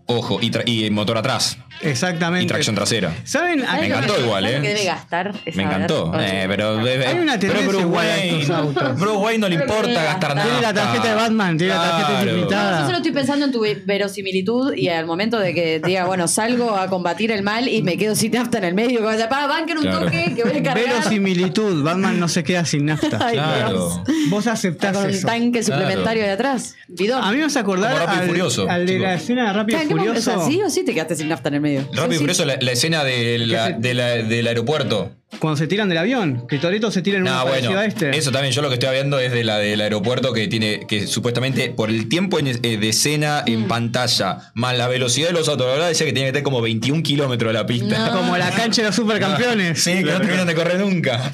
Ojo. 0.06 0.40
Y, 0.42 0.86
y 0.86 0.90
motor 0.90 1.18
atrás. 1.18 1.58
Exactamente. 1.82 2.46
Y 2.46 2.48
tracción 2.48 2.76
trasera. 2.76 3.14
¿Saben? 3.24 3.62
¿sabes 3.66 3.82
Me 3.82 3.88
encantó 3.88 4.16
que- 4.16 4.22
igual, 4.22 4.44
¿sabes 4.44 4.58
¿eh? 4.58 4.62
que 4.62 4.68
debe 4.70 4.86
gastar? 4.86 5.34
esa 5.46 5.58
Me 5.58 5.64
encantó. 5.64 6.12
Versa? 6.12 6.44
Eh, 6.44 6.46
pero, 6.48 6.70
Hay 6.80 7.20
una 7.20 7.40
pero 7.40 7.54
tendencia 7.54 7.68
Bruce 7.68 7.82
igual 7.82 8.06
a 8.06 8.10
Wayne. 8.16 8.42
estos 8.42 8.56
autos. 8.58 9.00
Bruce 9.00 9.18
Wayne 9.18 9.40
no 9.40 9.50
le 9.50 9.56
que 9.58 9.62
importa 9.64 10.04
gastar 10.04 10.36
nada. 10.36 10.44
Tiene 10.48 10.62
la 10.62 10.74
tarjeta 10.74 11.08
de 11.10 11.16
Batman, 11.16 11.58
tiene 11.58 11.74
la 11.74 11.80
tarjeta 11.82 12.08
Claro. 12.10 12.32
ilimitada. 12.32 12.80
Yo 12.80 12.86
solo 12.86 12.98
estoy 12.98 13.12
pensando 13.12 13.46
en 13.46 13.52
tu 13.52 13.60
ve- 13.62 13.82
verosimilitud 13.86 14.74
y 14.76 14.90
al 14.90 15.06
momento 15.06 15.40
de 15.40 15.54
que 15.54 15.80
diga, 15.84 16.06
bueno, 16.06 16.28
salgo 16.28 16.76
a 16.76 16.88
combatir 16.88 17.32
el 17.32 17.44
mal 17.44 17.68
y 17.68 17.82
me 17.82 17.98
quedo 17.98 18.16
sin 18.16 18.32
nafta 18.32 18.58
en 18.60 18.64
el 18.66 18.74
medio, 18.76 19.02
como 19.02 19.12
se 19.18 19.26
para, 19.28 19.48
banquen 19.48 19.78
un 19.78 19.84
Claro. 19.84 20.06
toque 20.06 20.34
que 20.36 20.44
voy 20.44 20.58
a 20.58 20.64
cargar. 20.64 20.76
Verosimilitud, 20.86 21.84
Batman 21.84 22.20
no 22.20 22.28
se 22.28 22.44
queda 22.44 22.66
sin 22.66 22.86
nafta. 22.86 23.20
Ay, 23.22 23.34
Claro. 23.36 24.04
Vos 24.30 24.48
aceptás 24.48 24.94
con 24.96 25.06
un 25.06 25.10
eso. 25.12 25.28
tanque 25.28 25.60
Claro. 25.62 25.82
suplementario 25.82 26.24
de 26.24 26.32
atrás. 26.32 26.76
Bidón. 26.88 27.24
A 27.24 27.32
mí 27.32 27.38
me 27.38 27.46
acordar 27.60 27.92
Como 27.94 28.06
Rápido 28.06 28.18
y 28.18 28.22
al, 28.24 28.28
Furioso, 28.28 28.70
al 28.70 28.86
de 28.86 29.00
la 29.00 29.10
chicos. 29.10 29.22
escena 29.22 29.48
de 29.48 29.54
Rápido 29.54 29.80
y 29.80 29.88
¿Qué-. 29.88 30.10
O 30.10 30.22
sea, 30.22 30.40
¿sí 30.46 30.62
o 30.62 30.70
sí 30.70 30.84
te 30.86 30.94
quedaste 30.94 31.16
sin 31.16 31.30
nafta 31.30 31.50
en 31.50 31.56
el 31.56 31.62
medio? 31.64 31.82
Rápido 31.94 32.14
y 32.14 32.18
Furioso, 32.20 32.46
la, 32.46 32.58
la 32.62 32.72
escena 32.72 33.04
de 33.04 33.40
la- 33.40 33.68
Que 33.70 33.74
se- 33.74 33.80
de 33.80 33.94
la- 33.96 34.10
del 34.18 34.48
aeropuerto. 34.48 35.12
Cuando 35.40 35.58
se 35.58 35.66
tiran 35.66 35.90
del 35.90 35.98
avión, 35.98 36.46
que 36.48 36.60
Toreto 36.60 36.92
se 36.92 37.02
tira 37.02 37.18
en 37.18 37.24
bueno, 37.24 37.44
parecida 37.46 37.80
a 37.80 37.86
este. 37.86 38.16
eso 38.16 38.32
también 38.32 38.54
yo 38.54 38.62
lo 38.62 38.68
que 38.70 38.76
estoy 38.76 38.92
viendo 38.92 39.20
es 39.20 39.32
de 39.32 39.44
la 39.44 39.58
del 39.58 39.82
aeropuerto 39.82 40.32
que 40.32 40.48
tiene 40.48 40.82
que 40.88 41.08
supuestamente 41.08 41.72
por 41.72 41.90
el 41.90 42.08
tiempo 42.08 42.38
en- 42.38 42.48
eh, 42.50 42.78
de 42.78 42.90
escena 42.90 43.44
Mm. 43.48 43.52
en 43.52 43.68
pantalla 43.68 44.52
más 44.54 44.78
la 44.78 44.88
velocidad 44.88 45.30
de 45.30 45.34
los 45.34 45.50
autos, 45.50 45.66
la 45.66 45.74
verdad 45.74 45.88
decía 45.88 46.06
que 46.06 46.14
tiene 46.14 46.28
que 46.28 46.34
tener 46.34 46.44
como 46.44 46.62
21 46.62 47.02
kilómetros 47.02 47.52
la 47.52 47.66
pista. 47.66 48.10
No. 48.12 48.18
Como 48.20 48.38
la 48.38 48.52
cancha 48.52 48.84
de 48.84 48.90
los 48.90 48.96
supercampeones. 48.96 49.82
Sí, 49.84 49.96
que 49.96 50.04
no 50.04 50.20
terminan 50.20 50.46
de 50.46 50.54
correr 50.54 50.80
nunca. 50.80 51.32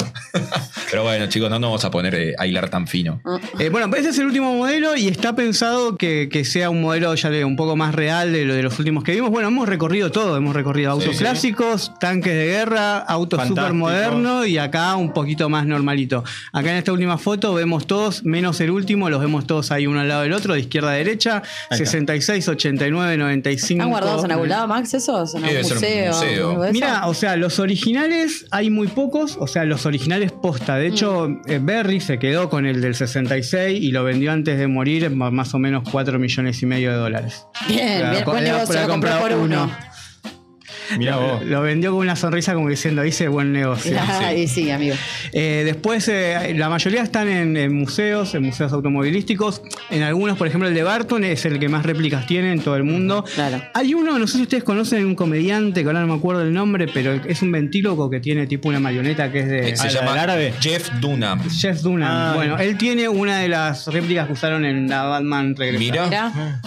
Pero 0.89 1.03
bueno, 1.03 1.27
chicos, 1.27 1.49
no 1.49 1.59
nos 1.59 1.69
vamos 1.69 1.85
a 1.85 1.91
poner 1.91 2.15
eh, 2.15 2.33
a 2.37 2.47
hilar 2.47 2.69
tan 2.69 2.87
fino. 2.87 3.21
Eh, 3.59 3.69
bueno, 3.69 3.93
ese 3.95 4.09
es 4.09 4.17
el 4.17 4.25
último 4.25 4.53
modelo 4.55 4.95
y 4.95 5.07
está 5.07 5.35
pensado 5.35 5.97
que, 5.97 6.29
que 6.31 6.43
sea 6.45 6.69
un 6.69 6.81
modelo, 6.81 7.13
ya 7.15 7.29
le 7.29 7.45
un 7.45 7.55
poco 7.55 7.75
más 7.75 7.93
real 7.93 8.31
de 8.33 8.45
lo 8.45 8.53
de 8.55 8.63
los 8.63 8.77
últimos 8.79 9.03
que 9.03 9.11
vimos. 9.13 9.29
Bueno, 9.29 9.49
hemos 9.49 9.67
recorrido 9.69 10.11
todo, 10.11 10.35
hemos 10.37 10.55
recorrido 10.55 10.91
autos 10.91 11.09
Sí, 11.09 11.13
sí. 11.13 11.19
clásicos, 11.19 11.91
tanques 11.99 12.33
de 12.33 12.45
guerra, 12.47 12.97
autos 12.99 13.47
súper 13.47 13.73
modernos 13.73 14.47
y 14.47 14.57
acá 14.57 14.95
un 14.95 15.13
poquito 15.13 15.47
más 15.49 15.65
normalito. 15.67 16.23
Acá 16.53 16.71
en 16.71 16.77
esta 16.77 16.91
última 16.91 17.17
foto 17.17 17.53
vemos 17.53 17.85
todos, 17.85 18.23
menos 18.23 18.59
el 18.61 18.71
último, 18.71 19.09
los 19.09 19.21
vemos 19.21 19.45
todos 19.45 19.71
ahí 19.71 19.85
uno 19.87 19.99
al 19.99 20.07
lado 20.07 20.23
del 20.23 20.33
otro, 20.33 20.53
de 20.53 20.61
izquierda 20.61 20.89
a 20.91 20.93
derecha, 20.93 21.43
Ahí 21.69 21.75
está. 21.81 21.85
66, 21.85 22.47
89, 22.47 23.17
95. 23.17 23.79
¿Están 23.79 23.89
guardados 23.89 24.25
en 24.25 24.31
algún 24.31 24.49
lado, 24.49 24.67
Max, 24.67 24.93
esos? 24.93 25.35
¿En 25.35 25.41
Sí, 25.41 25.47
algún 25.47 25.61
museo? 25.73 26.13
museo. 26.13 26.71
Mira, 26.71 27.07
o 27.07 27.13
sea, 27.13 27.35
los 27.35 27.59
originales 27.59 28.45
hay 28.51 28.69
muy 28.69 28.87
pocos, 28.87 29.37
o 29.39 29.45
sea, 29.47 29.65
los 29.65 29.85
originales 29.85 30.31
posta. 30.31 30.78
De 30.79 30.87
hecho, 30.87 31.27
Mm. 31.29 31.41
eh, 31.47 31.59
Berry 31.61 31.99
se 31.99 32.17
quedó 32.19 32.49
con 32.49 32.65
el 32.65 32.81
del 32.81 32.95
66 32.95 33.79
y 33.81 33.91
lo 33.91 34.03
vendió 34.03 34.31
antes 34.31 34.57
de 34.57 34.67
morir 34.67 35.09
más 35.11 35.53
o 35.53 35.59
menos 35.59 35.83
4 35.91 36.17
millones 36.19 36.61
y 36.61 36.65
medio 36.65 36.91
de 36.91 36.97
dólares. 36.97 37.45
Bien, 37.67 38.09
bien, 38.11 38.23
buen 38.25 38.43
negocio, 38.43 38.81
lo 38.81 38.87
compró 38.87 39.19
por 39.19 39.31
uno. 39.33 39.43
uno. 39.65 39.71
Mirá 40.97 41.17
vos. 41.17 41.45
Lo 41.45 41.61
vendió 41.61 41.91
con 41.91 41.99
una 42.01 42.15
sonrisa 42.15 42.53
como 42.53 42.69
diciendo, 42.69 43.05
hice 43.05 43.27
buen 43.27 43.51
negocio. 43.51 43.97
Ay, 44.07 44.47
sí, 44.47 44.69
amigo. 44.71 44.95
Eh, 45.31 45.63
después, 45.65 46.07
eh, 46.07 46.53
la 46.55 46.69
mayoría 46.69 47.01
están 47.03 47.27
en, 47.27 47.57
en 47.57 47.73
museos, 47.73 48.33
en 48.35 48.43
museos 48.43 48.71
automovilísticos. 48.73 49.61
En 49.89 50.03
algunos, 50.03 50.37
por 50.37 50.47
ejemplo, 50.47 50.67
el 50.67 50.73
de 50.75 50.83
Barton 50.83 51.23
es 51.23 51.45
el 51.45 51.59
que 51.59 51.69
más 51.69 51.85
réplicas 51.85 52.25
tiene 52.27 52.51
en 52.51 52.61
todo 52.61 52.75
el 52.75 52.83
mundo. 52.83 53.23
Claro. 53.35 53.61
Hay 53.73 53.93
uno, 53.93 54.17
no 54.17 54.27
sé 54.27 54.37
si 54.37 54.43
ustedes 54.43 54.63
conocen 54.63 55.05
un 55.05 55.15
comediante, 55.15 55.81
que 55.81 55.87
ahora 55.87 56.01
no 56.01 56.07
me 56.07 56.15
acuerdo 56.15 56.41
el 56.43 56.53
nombre, 56.53 56.87
pero 56.93 57.13
es 57.13 57.41
un 57.41 57.51
ventíloco 57.51 58.09
que 58.09 58.19
tiene 58.19 58.47
tipo 58.47 58.69
una 58.69 58.79
marioneta 58.79 59.31
que 59.31 59.39
es 59.39 59.47
de... 59.47 59.69
Eh, 59.69 59.77
Se 59.77 59.85
¿la 59.85 59.91
llama 59.91 60.13
árabe? 60.21 60.53
Jeff 60.59 60.89
Dunham. 60.99 61.41
Jeff 61.49 61.81
Dunham. 61.81 62.09
Ah. 62.09 62.33
bueno, 62.35 62.57
él 62.57 62.77
tiene 62.77 63.07
una 63.07 63.39
de 63.39 63.49
las 63.49 63.87
réplicas 63.87 64.27
que 64.27 64.33
usaron 64.33 64.65
en 64.65 64.87
la 64.89 65.03
Batman 65.03 65.55
Regresa. 65.55 65.79
Mira. 65.79 66.05
Mira. 66.05 66.61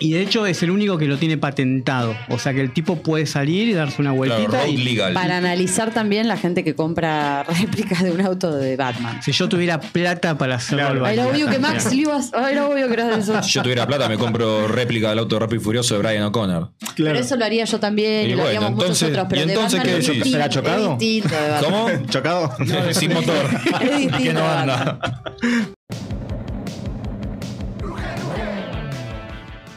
Y 0.00 0.12
de 0.12 0.22
hecho 0.22 0.44
es 0.46 0.60
el 0.64 0.70
único 0.72 0.98
que 0.98 1.06
lo 1.06 1.18
tiene 1.18 1.38
patentado. 1.38 2.16
O 2.28 2.38
sea 2.38 2.52
que 2.52 2.60
el 2.60 2.72
tipo 2.72 2.96
puede 3.02 3.26
salir 3.26 3.68
y 3.68 3.74
darse 3.74 4.00
una 4.02 4.10
Claro, 4.10 4.16
vueltita. 4.16 4.58
road 4.62 4.66
y 4.68 4.76
legal. 4.78 5.12
Para 5.14 5.36
analizar 5.38 5.92
también 5.94 6.26
la 6.26 6.36
gente 6.36 6.64
que 6.64 6.74
compra 6.74 7.44
réplicas 7.60 8.02
de 8.02 8.10
un 8.10 8.20
auto 8.20 8.52
de 8.56 8.76
Batman. 8.76 9.22
si 9.22 9.30
yo 9.32 9.48
tuviera 9.48 9.78
plata 9.80 10.36
para 10.36 10.56
hacerlo 10.56 10.84
Claro. 11.00 11.06
Era 11.06 11.26
obvio 11.28 11.48
que 11.48 11.58
Max 11.60 11.86
lo 11.86 11.92
ibas. 11.92 12.32
Era 12.32 12.66
obvio 12.66 12.88
que 12.88 12.92
eras 12.94 13.14
de 13.16 13.20
eso. 13.22 13.42
Si 13.42 13.52
yo 13.52 13.62
tuviera 13.62 13.86
plata, 13.86 14.08
me 14.08 14.18
compro 14.18 14.66
réplica 14.66 15.10
del 15.10 15.20
auto 15.20 15.38
Rápido 15.38 15.60
y 15.60 15.64
Furioso 15.64 15.94
de 15.94 16.00
Brian 16.02 16.24
O'Connor. 16.24 16.72
Pero 16.96 17.14
eso 17.18 17.36
lo 17.36 17.44
haría 17.44 17.64
yo 17.64 17.78
también 17.78 18.22
y, 18.26 18.32
Y 18.32 18.34
lo 18.34 18.42
bueno, 18.42 18.48
haríamos 18.48 18.70
entonces- 18.72 19.02
muchos 19.02 19.08
otros. 19.10 19.26
Pero 19.30 19.42
¿y 19.42 19.46
de 19.46 19.52
entonces 19.54 19.80
qué 19.82 19.88
es 19.90 19.94
decís? 19.94 20.08
distinto, 20.14 20.30
¿Será 20.38 20.48
chocado? 20.48 20.92
Es 20.94 20.98
de. 20.98 21.64
¿Cómo? 21.64 21.88
¿Chocado? 22.10 22.52
Sin 22.92 23.12
motor. 23.14 23.46
Es 23.80 23.96
distinto 23.98 24.18
que 24.18 24.32
no 24.32 24.40
de 24.40 24.46
anda. 24.46 24.98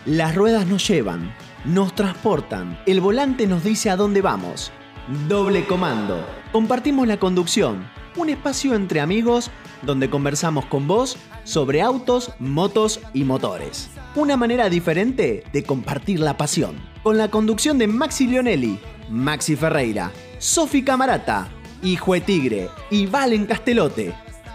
Las 0.07 0.35
ruedas 0.35 0.65
nos 0.65 0.87
llevan, 0.87 1.35
nos 1.65 1.93
transportan, 1.93 2.79
el 2.85 3.01
volante 3.01 3.45
nos 3.45 3.61
dice 3.61 3.89
a 3.89 3.97
dónde 3.97 4.21
vamos. 4.21 4.71
Doble 5.27 5.65
comando. 5.65 6.25
Compartimos 6.53 7.05
la 7.09 7.17
conducción, 7.17 7.85
un 8.15 8.29
espacio 8.29 8.73
entre 8.73 9.01
amigos 9.01 9.51
donde 9.81 10.09
conversamos 10.09 10.65
con 10.67 10.87
vos 10.87 11.17
sobre 11.43 11.81
autos, 11.81 12.31
motos 12.39 13.01
y 13.13 13.25
motores. 13.25 13.89
Una 14.15 14.37
manera 14.37 14.69
diferente 14.69 15.43
de 15.51 15.63
compartir 15.63 16.21
la 16.21 16.37
pasión. 16.37 16.77
Con 17.03 17.17
la 17.17 17.29
conducción 17.29 17.77
de 17.77 17.87
Maxi 17.87 18.27
Leonelli, 18.27 18.79
Maxi 19.09 19.57
Ferreira, 19.57 20.13
Sofi 20.37 20.83
Camarata, 20.83 21.49
Hijo 21.83 22.17
Tigre 22.21 22.69
y 22.89 23.07
Valen 23.07 23.45
Castelote. 23.45 24.13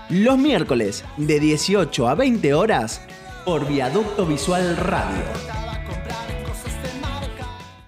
Los 0.08 0.38
miércoles 0.38 1.04
de 1.18 1.40
18 1.40 2.08
a 2.08 2.14
20 2.14 2.54
horas 2.54 3.02
por 3.44 3.66
Viaducto 3.66 4.24
Visual 4.26 4.76
Radio. 4.76 5.61